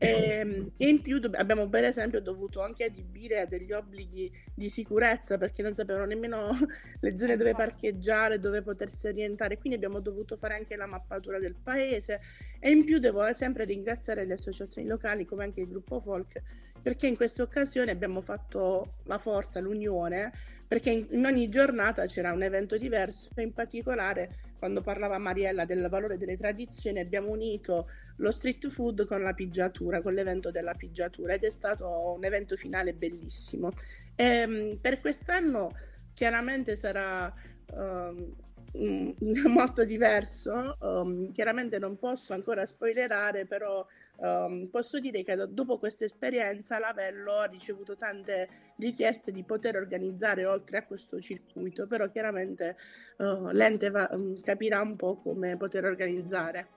[0.03, 4.71] E, e in più dobb- abbiamo per esempio dovuto anche adibire a degli obblighi di
[4.71, 6.49] sicurezza perché non sapevano nemmeno
[7.01, 11.55] le zone dove parcheggiare, dove potersi orientare, quindi abbiamo dovuto fare anche la mappatura del
[11.55, 12.21] paese.
[12.59, 16.43] E in più devo sempre ringraziare le associazioni locali come anche il gruppo Folk
[16.83, 20.33] perché in questa occasione abbiamo fatto la forza, l'unione,
[20.71, 26.17] perché in, ogni giornata c'era un evento diverso, in particolare quando parlava Mariella del valore
[26.17, 31.43] delle tradizioni abbiamo unito lo street food con la pigiatura, con l'evento della pigiatura ed
[31.43, 33.73] è stato un evento finale bellissimo.
[34.15, 35.75] Ehm, per quest'anno
[36.15, 37.35] chiaramente sarà
[37.75, 38.37] ehm,
[38.79, 39.11] mm,
[39.51, 43.85] molto diverso, ehm, chiaramente non posso ancora spoilerare, però
[44.21, 49.77] ehm, posso dire che do- dopo questa esperienza Lavello ha ricevuto tante richieste di poter
[49.77, 52.77] organizzare oltre a questo circuito, però chiaramente
[53.19, 56.69] eh, l'ente va- mm, capirà un po' come poter organizzare.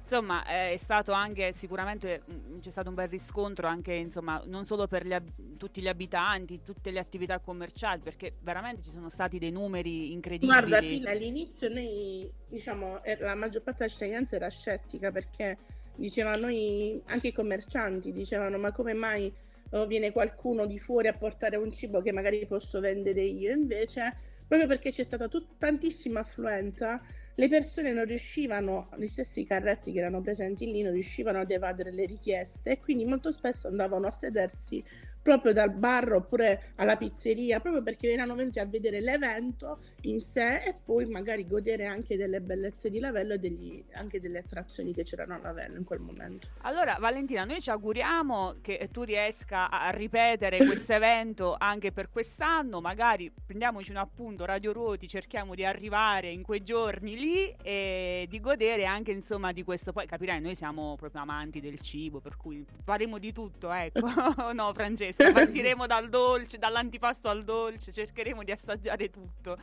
[0.00, 4.86] Insomma, è stato anche sicuramente mm, c'è stato un bel riscontro anche insomma, non solo
[4.86, 9.38] per gli ab- tutti gli abitanti, tutte le attività commerciali, perché veramente ci sono stati
[9.38, 10.58] dei numeri incredibili.
[10.58, 15.58] Guarda, Pila, all'inizio noi, diciamo, la maggior parte della cittadinanza era scettica perché
[16.00, 19.32] diceva noi, anche i commercianti dicevano ma come mai
[19.70, 23.52] oh, viene qualcuno di fuori a portare un cibo che magari posso vendere io?
[23.52, 24.16] Invece,
[24.48, 27.00] proprio perché c'è stata tut- tantissima affluenza,
[27.34, 31.92] le persone non riuscivano, gli stessi carretti che erano presenti lì non riuscivano ad evadere
[31.92, 34.82] le richieste e quindi molto spesso andavano a sedersi
[35.22, 40.56] proprio dal bar oppure alla pizzeria, proprio perché erano venuti a vedere l'evento in sé
[40.58, 45.02] e poi magari godere anche delle bellezze di Lavello e degli- anche delle attrazioni che
[45.02, 46.48] c'erano a Lavello in quel momento.
[46.62, 52.80] Allora, Valentina, noi ci auguriamo che tu riesca a ripetere questo evento anche per quest'anno.
[52.80, 58.40] Magari prendiamoci un appunto, Radio Ruoti, cerchiamo di arrivare in quei giorni lì e di
[58.40, 59.92] godere anche, insomma, di questo.
[59.92, 64.00] Poi capirai, noi siamo proprio amanti del cibo, per cui faremo di tutto, ecco.
[64.52, 64.72] no,
[65.12, 69.56] Francesca, partiremo dal dolce, dall'antipasto al dolce, cercheremo di assaggiare tutto.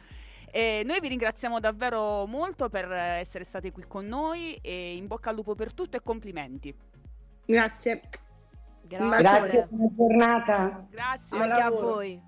[0.50, 5.30] E noi vi ringraziamo davvero molto per essere state qui con noi e in bocca
[5.30, 6.74] al lupo per tutto e complimenti.
[7.45, 8.02] Grazie.
[8.82, 9.18] Grazie.
[9.18, 10.88] Grazie, buona giornata.
[10.89, 11.38] Grazie.
[11.38, 12.26] Anche a voi.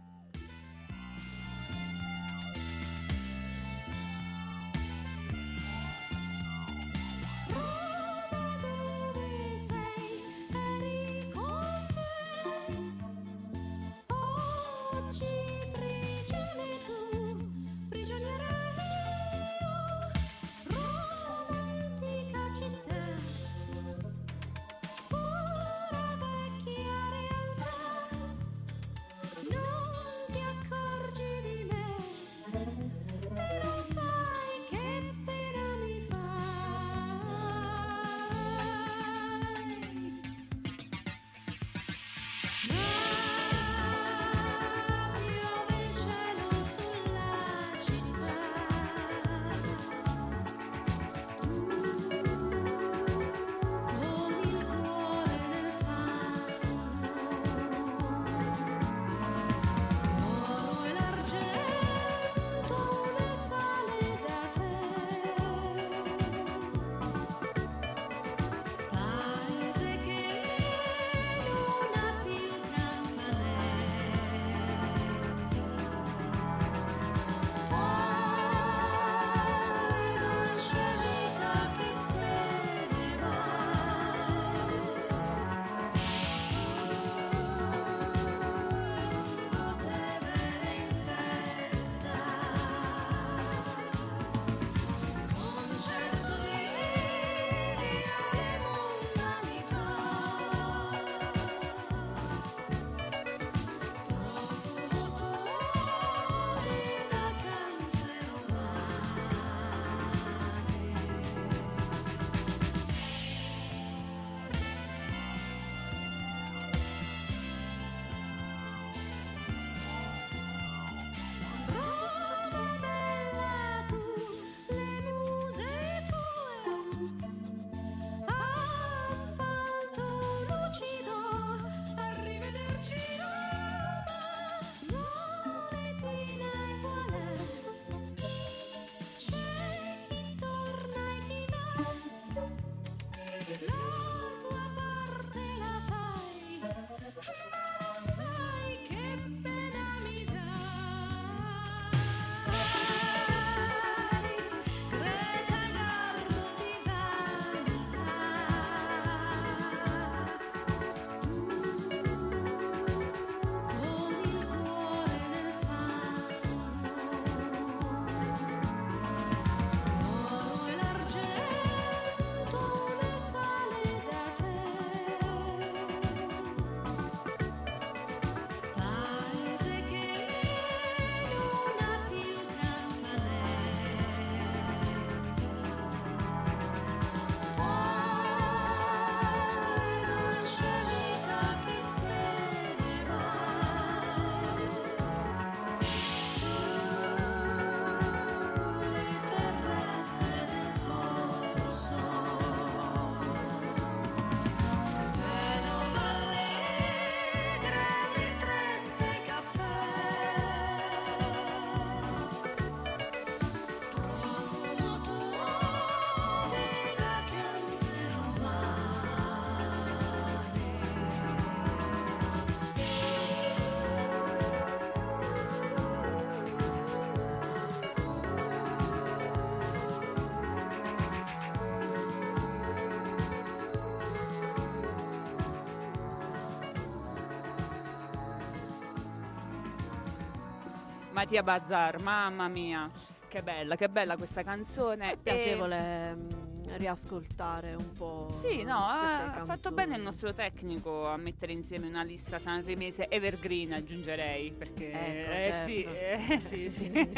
[241.20, 242.90] Mattia Bazzar, mamma mia,
[243.28, 245.18] che bella, che bella questa canzone.
[245.22, 246.30] Piacevole, mm,
[246.78, 248.30] riascoltare un po'.
[248.32, 253.74] Sì, no, ha fatto bene il nostro tecnico a mettere insieme una lista sanremese evergreen,
[253.74, 256.32] aggiungerei, perché Ecco, eh, sì, certo.
[256.32, 256.90] eh, sì, sì.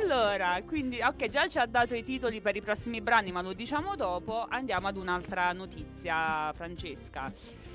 [0.00, 3.52] allora, quindi ok, già ci ha dato i titoli per i prossimi brani, ma lo
[3.52, 4.46] diciamo dopo.
[4.48, 7.32] Andiamo ad un'altra notizia, Francesca.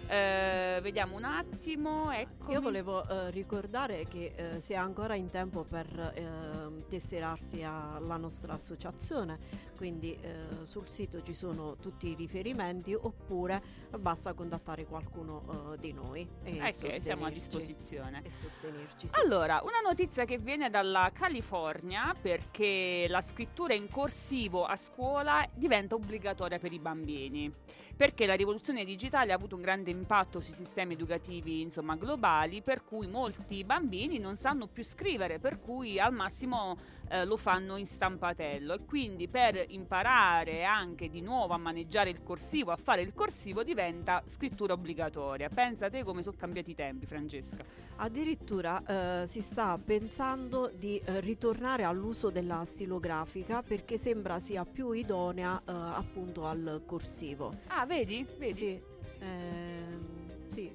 [0.08, 2.51] Eh, vediamo un attimo, ecco.
[2.51, 8.18] Io volevo eh, ricordare che eh, si è ancora in tempo per ehm, tesserarsi alla
[8.18, 9.39] nostra associazione,
[9.76, 13.62] quindi eh, sul sito ci sono tutti i riferimenti oppure
[13.97, 18.22] basta contattare qualcuno eh, di noi e Ecco, siamo a disposizione.
[18.24, 19.08] E sostenerci.
[19.08, 19.20] sì.
[19.20, 25.95] Allora, una notizia che viene dalla California perché la scrittura in corsivo a scuola diventa
[25.95, 27.51] obbligatoria per i bambini.
[27.98, 32.84] Perché la rivoluzione digitale ha avuto un grande impatto sui sistemi educativi insomma, globali, per
[32.84, 36.78] cui molti bambini non sanno più scrivere, per cui al massimo
[37.10, 38.74] eh, lo fanno in stampatello.
[38.74, 43.64] E quindi per imparare anche di nuovo a maneggiare il corsivo, a fare il corsivo,
[43.64, 45.49] diventa scrittura obbligatoria.
[45.49, 47.64] Pensa te come sono cambiati i tempi, Francesca.
[47.97, 54.91] Addirittura eh, si sta pensando di eh, ritornare all'uso della stilografica perché sembra sia più
[54.91, 57.53] idonea eh, appunto al corsivo.
[57.68, 58.26] Ah, vedi?
[58.38, 58.53] Vedi?
[58.53, 58.82] Sì,
[59.20, 60.72] ehm, sì,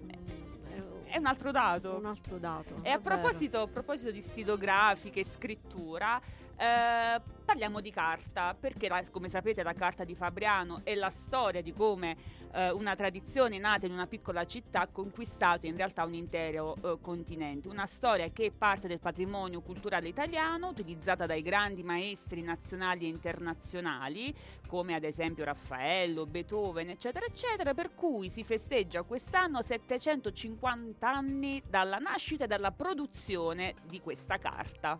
[1.10, 1.96] È un altro dato.
[1.96, 2.78] un altro dato.
[2.82, 6.20] E a proposito, a proposito di stilografiche e scrittura,
[6.60, 11.62] eh, parliamo di carta, perché la- come sapete la carta di Fabriano è la storia
[11.62, 12.16] di come
[12.52, 16.98] eh, una tradizione nata in una piccola città ha conquistato in realtà un intero eh,
[17.00, 17.68] continente.
[17.68, 24.34] Una storia che parte del patrimonio culturale italiano, utilizzata dai grandi maestri nazionali e internazionali,
[24.68, 31.98] come ad esempio Raffaello, Beethoven, eccetera, eccetera, per cui si festeggia quest'anno 750 anni dalla
[31.98, 34.98] nascita e dalla produzione di questa carta.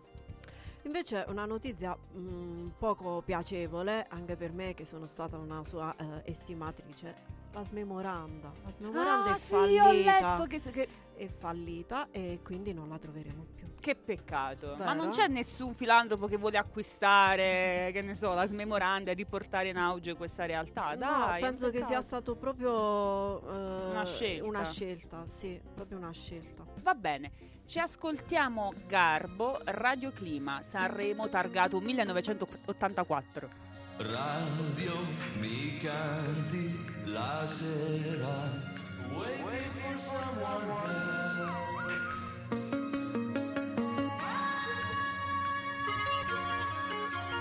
[0.83, 6.21] Invece una notizia mm, poco piacevole, anche per me che sono stata una sua eh,
[6.25, 7.15] estimatrice,
[7.53, 8.51] la smemoranda.
[8.63, 9.87] La smemoranda Ah, è sì, fallita.
[9.87, 13.67] ho letto che, che- È fallita e quindi non la troveremo più.
[13.79, 14.69] che peccato.
[14.77, 14.93] Ma Vero?
[14.93, 19.77] non c'è nessun filantropo che vuole acquistare, che ne so, la smemoranda e riportare in
[19.77, 20.91] auge questa realtà.
[20.93, 24.45] no, Dai, un penso che sia stato proprio eh, Una scelta.
[24.45, 26.63] Una scelta, sì, proprio una scelta.
[26.81, 27.31] Va bene,
[27.65, 33.49] ci ascoltiamo Garbo, Radio Clima, Sanremo, targato 1984.
[33.97, 34.93] Radio
[35.39, 38.69] mi canti la sera
[39.13, 41.51] Waiting for someone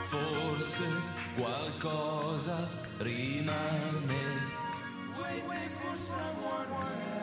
[0.08, 0.88] Forse
[1.36, 2.68] qualcosa
[2.98, 4.48] rimane
[5.16, 7.19] Waiting for someone What's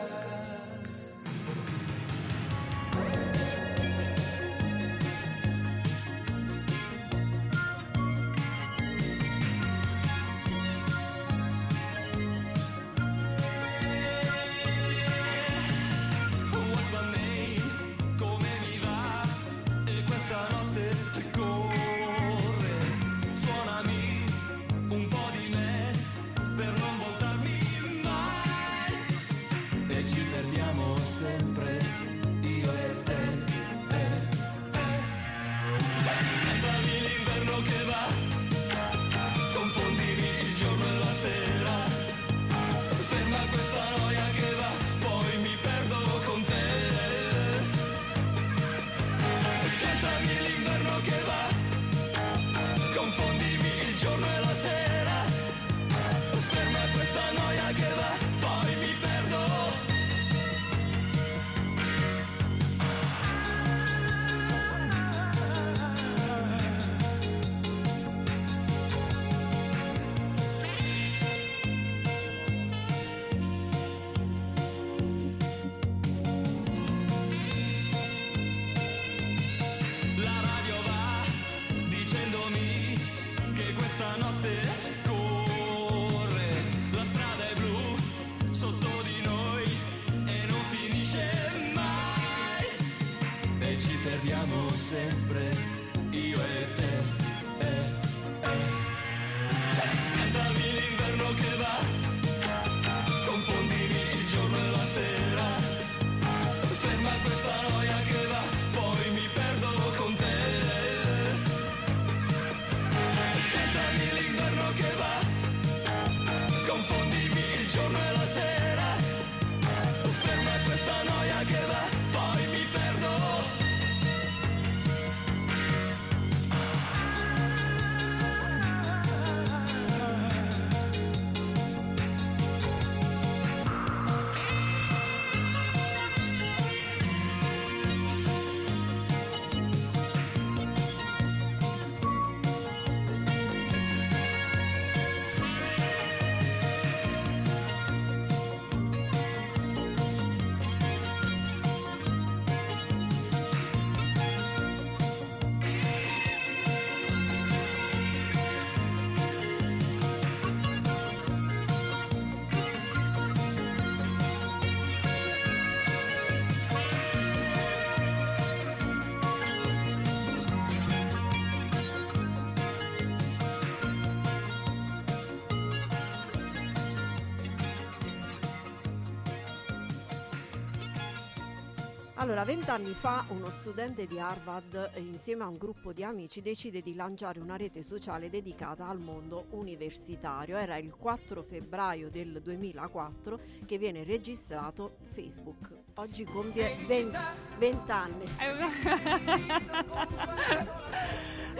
[182.28, 186.82] Allora, vent'anni fa uno studente di Harvard, eh, insieme a un gruppo di amici, decide
[186.82, 190.58] di lanciare una rete sociale dedicata al mondo universitario.
[190.58, 195.70] Era il 4 febbraio del 2004 che viene registrato Facebook.
[195.94, 198.24] Oggi compie 20 anni.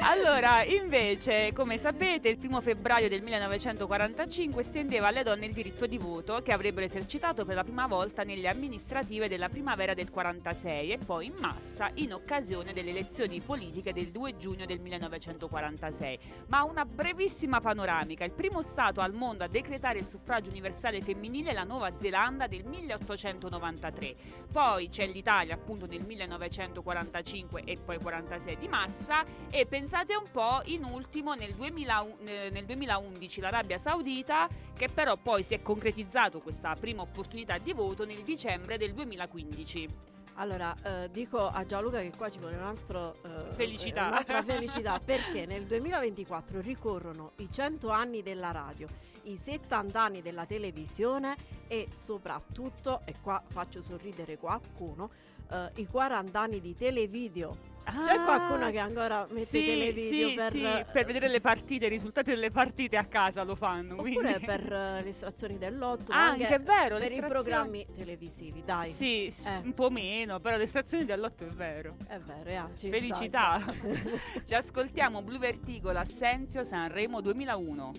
[0.00, 5.98] Allora, invece, come sapete, il primo febbraio del 1945 estendeva alle donne il diritto di
[5.98, 10.10] voto che avrebbero esercitato per la prima volta nelle amministrative della primavera del
[10.58, 16.18] 46 e poi in massa in occasione delle elezioni politiche del 2 giugno del 1946.
[16.48, 21.50] Ma una brevissima panoramica: il primo stato al mondo a decretare il suffragio universale femminile
[21.50, 24.16] è la Nuova Zelanda del 1893.
[24.52, 30.60] Poi c'è l'Italia appunto nel 1945 e poi 46 di massa e pensate un po'
[30.64, 36.40] in ultimo nel, 2000 eh, nel 2011 l'Arabia Saudita che però poi si è concretizzato
[36.40, 40.16] questa prima opportunità di voto nel dicembre del 2015.
[40.40, 44.06] Allora, eh, dico a Gianluca che qua ci vuole un altro, eh, Felicità.
[44.06, 48.86] un'altra felicità perché nel 2024 ricorrono i 100 anni della radio,
[49.30, 51.36] i 70 anni della televisione
[51.68, 55.10] e soprattutto, e qua faccio sorridere qualcuno,
[55.50, 57.76] eh, i 40 anni di televideo.
[57.88, 60.60] C'è Ah, qualcuno che ancora mette sì, televideo sì, per, sì,
[60.92, 63.94] per vedere le partite, i risultati delle partite a casa lo fanno.
[63.94, 67.86] oppure quindi- per eh, le estrazioni dell'otto, Ah, anche è vero, per i estrazioni- programmi
[67.94, 68.90] televisivi, dai.
[68.90, 69.56] Sì, Eh.
[69.64, 71.96] un po' meno, però le stazioni dell'otto è vero.
[72.06, 73.58] È vero, eh, ci Felicità.
[74.44, 77.92] Ci ascoltiamo Blue Vertigo, l'Assenzio Sanremo 2001.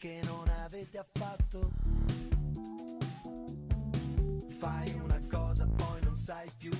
[0.00, 1.72] Che non avete affatto.
[4.48, 6.70] Fai una cosa, poi non sai più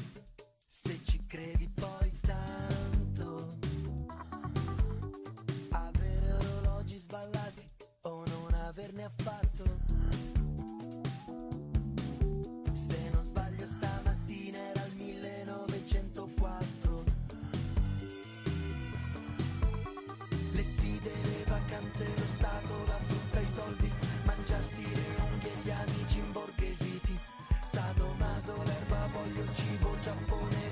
[24.80, 27.18] mangiarsi le gli amici imborghesiti.
[27.60, 30.69] Sadomaso, l'erba, voglio cibo giapponese,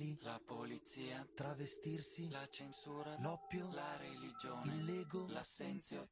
[0.00, 6.08] speciali, la polizia, travestirsi, la censura, l'oppio, la religione, il lego, l'assenzio.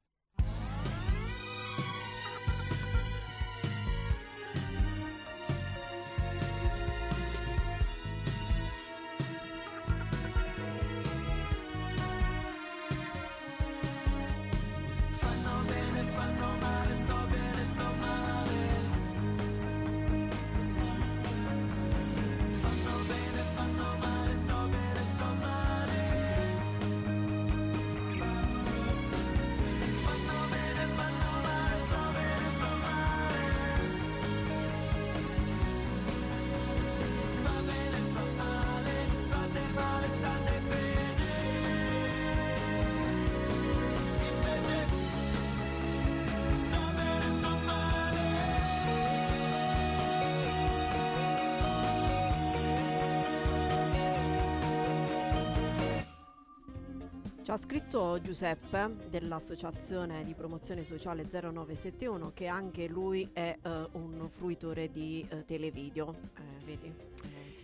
[57.49, 64.28] Ci ha scritto Giuseppe dell'Associazione di Promozione Sociale 0971 che anche lui è eh, un
[64.28, 66.14] fruitore di eh, televideo.
[66.36, 66.92] Eh, vedi?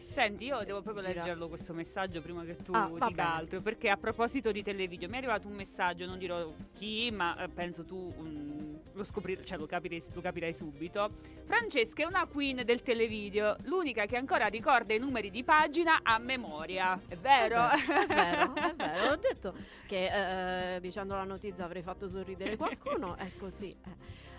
[0.06, 3.22] Senti, io devo proprio Gira- leggerlo questo messaggio prima che tu Ah, dica bene.
[3.28, 7.36] altro, perché a proposito di televideo mi è arrivato un messaggio, non dirò chi, ma
[7.36, 8.53] eh, penso tu mm,
[8.94, 11.10] lo scopri- cioè lo capirai, lo capirai subito.
[11.44, 16.18] Francesca è una queen del televideo, l'unica che ancora ricorda i numeri di pagina a
[16.18, 17.68] memoria, è vero?
[17.68, 19.10] È vero, è vero.
[19.12, 19.54] Ho detto
[19.86, 23.74] che eh, dicendo la notizia avrei fatto sorridere qualcuno, è così.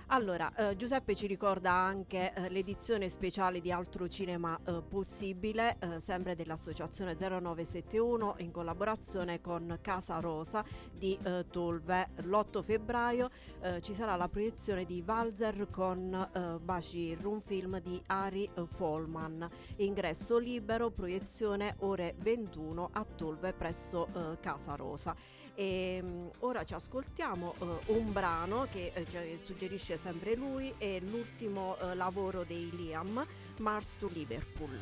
[0.09, 5.99] Allora, eh, Giuseppe ci ricorda anche eh, l'edizione speciale di Altro Cinema eh, Possibile, eh,
[5.99, 12.09] sempre dell'Associazione 0971 in collaborazione con Casa Rosa di eh, Tolve.
[12.17, 13.31] L'8 febbraio
[13.61, 19.49] eh, ci sarà la proiezione di Valzer con eh, Bashir, un film di Ari Folman.
[19.77, 24.07] Ingresso libero, proiezione ore 21 a Tolve presso
[24.39, 25.15] Casa Rosa.
[25.55, 31.77] E mm, ora ci ascoltiamo eh, un brano che ci suggerisce sempre lui, è l'ultimo
[31.79, 33.25] eh, lavoro dei Liam,
[33.59, 34.77] Mars to Liverpool.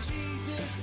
[0.00, 0.76] Jesus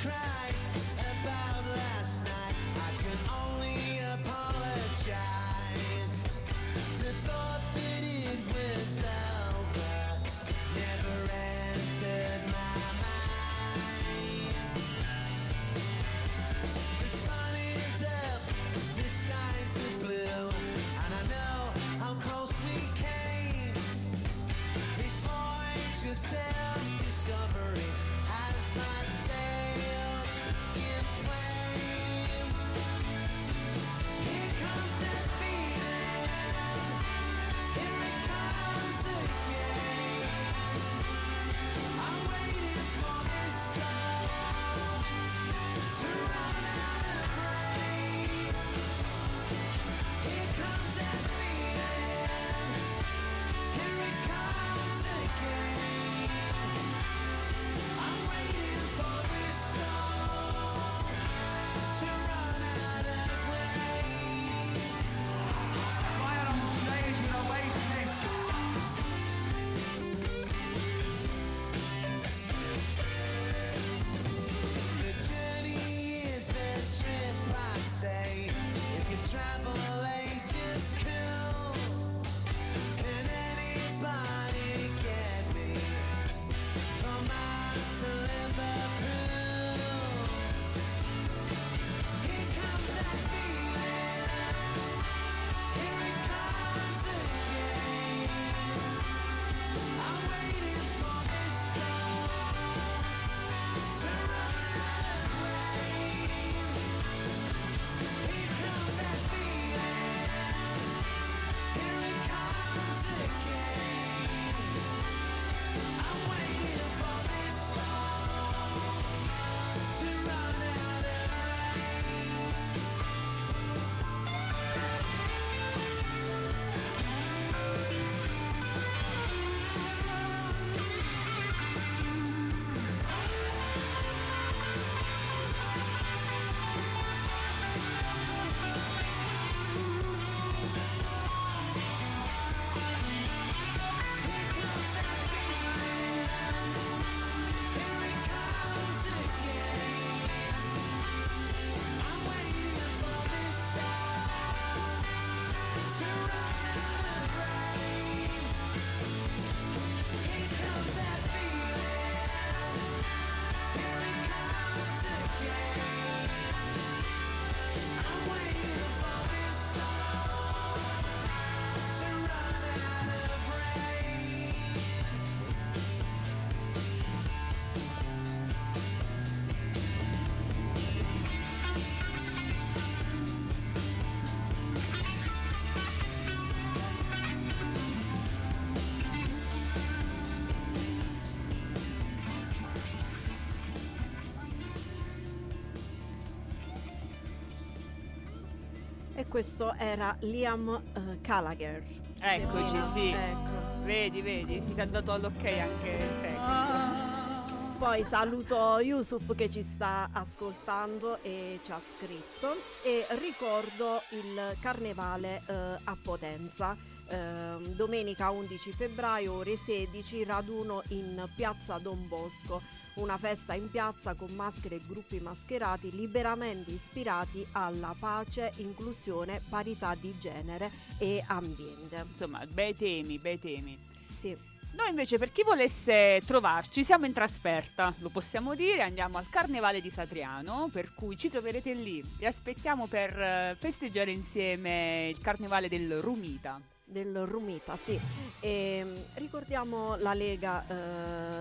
[199.16, 201.84] E questo era Liam eh, Gallagher.
[202.20, 203.10] Eccoci, Serena, sì.
[203.10, 203.84] ecco.
[203.84, 207.78] Vedi, vedi, si è dato all'ok anche il tecnico.
[207.78, 215.42] Poi saluto Yusuf che ci sta ascoltando e ci ha scritto e ricordo il carnevale
[215.46, 216.78] eh, a Potenza.
[217.10, 222.62] Ehm, domenica 11 febbraio, ore 16, raduno in piazza Don Bosco.
[222.96, 229.96] Una festa in piazza con maschere e gruppi mascherati liberamente ispirati alla pace, inclusione, parità
[229.96, 232.06] di genere e ambiente.
[232.08, 233.78] Insomma, bei temi, bei temi.
[234.08, 234.38] Sì.
[234.74, 239.82] Noi invece per chi volesse trovarci siamo in trasferta, lo possiamo dire, andiamo al Carnevale
[239.82, 242.04] di Satriano, per cui ci troverete lì.
[242.18, 246.60] Vi aspettiamo per eh, festeggiare insieme il Carnevale del Rumita.
[246.84, 248.00] Del Rumita, sì.
[248.40, 250.66] E, mm, ricordiamo la Lega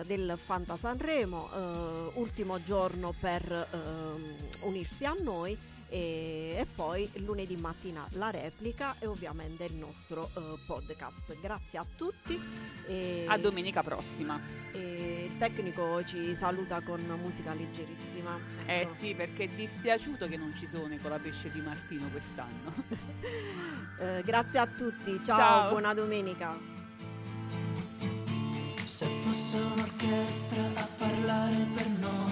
[0.01, 5.57] eh, del Fanta Sanremo, eh, ultimo giorno per ehm, unirsi a noi
[5.93, 11.39] e, e poi lunedì mattina la replica e ovviamente il nostro eh, podcast.
[11.39, 12.41] Grazie a tutti.
[12.87, 14.41] E, A domenica prossima.
[14.73, 18.39] e il tecnico ci saluta con musica leggerissima.
[18.65, 18.93] Eh Ecco.
[18.95, 22.73] sì, perché è dispiaciuto che non ci sono Nicola Pesce di Martino quest'anno.
[23.99, 25.71] Eh, grazie a tutti, ciao, Ciao.
[25.71, 26.59] buona domenica.
[28.85, 32.32] Se fosse un'orchestra a parlare per noi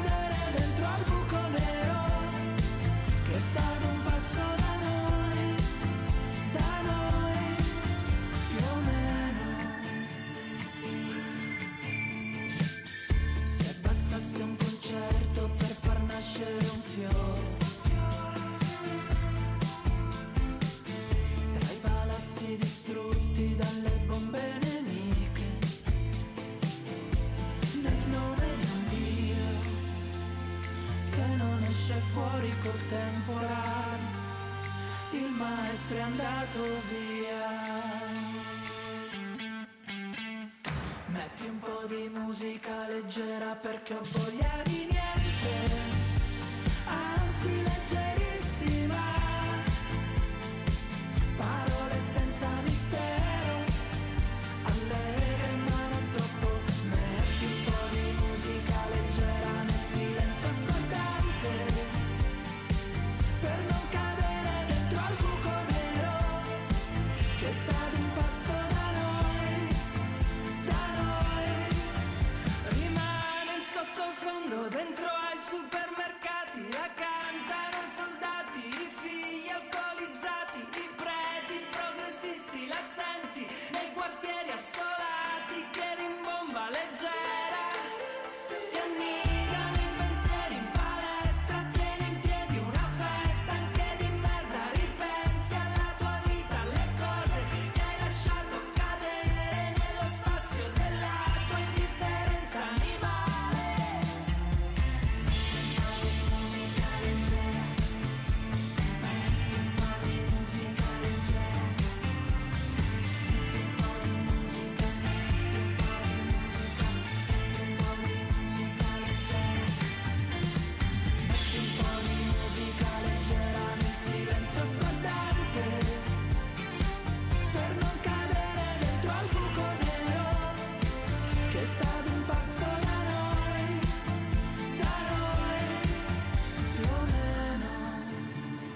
[43.91, 44.30] Metti un po'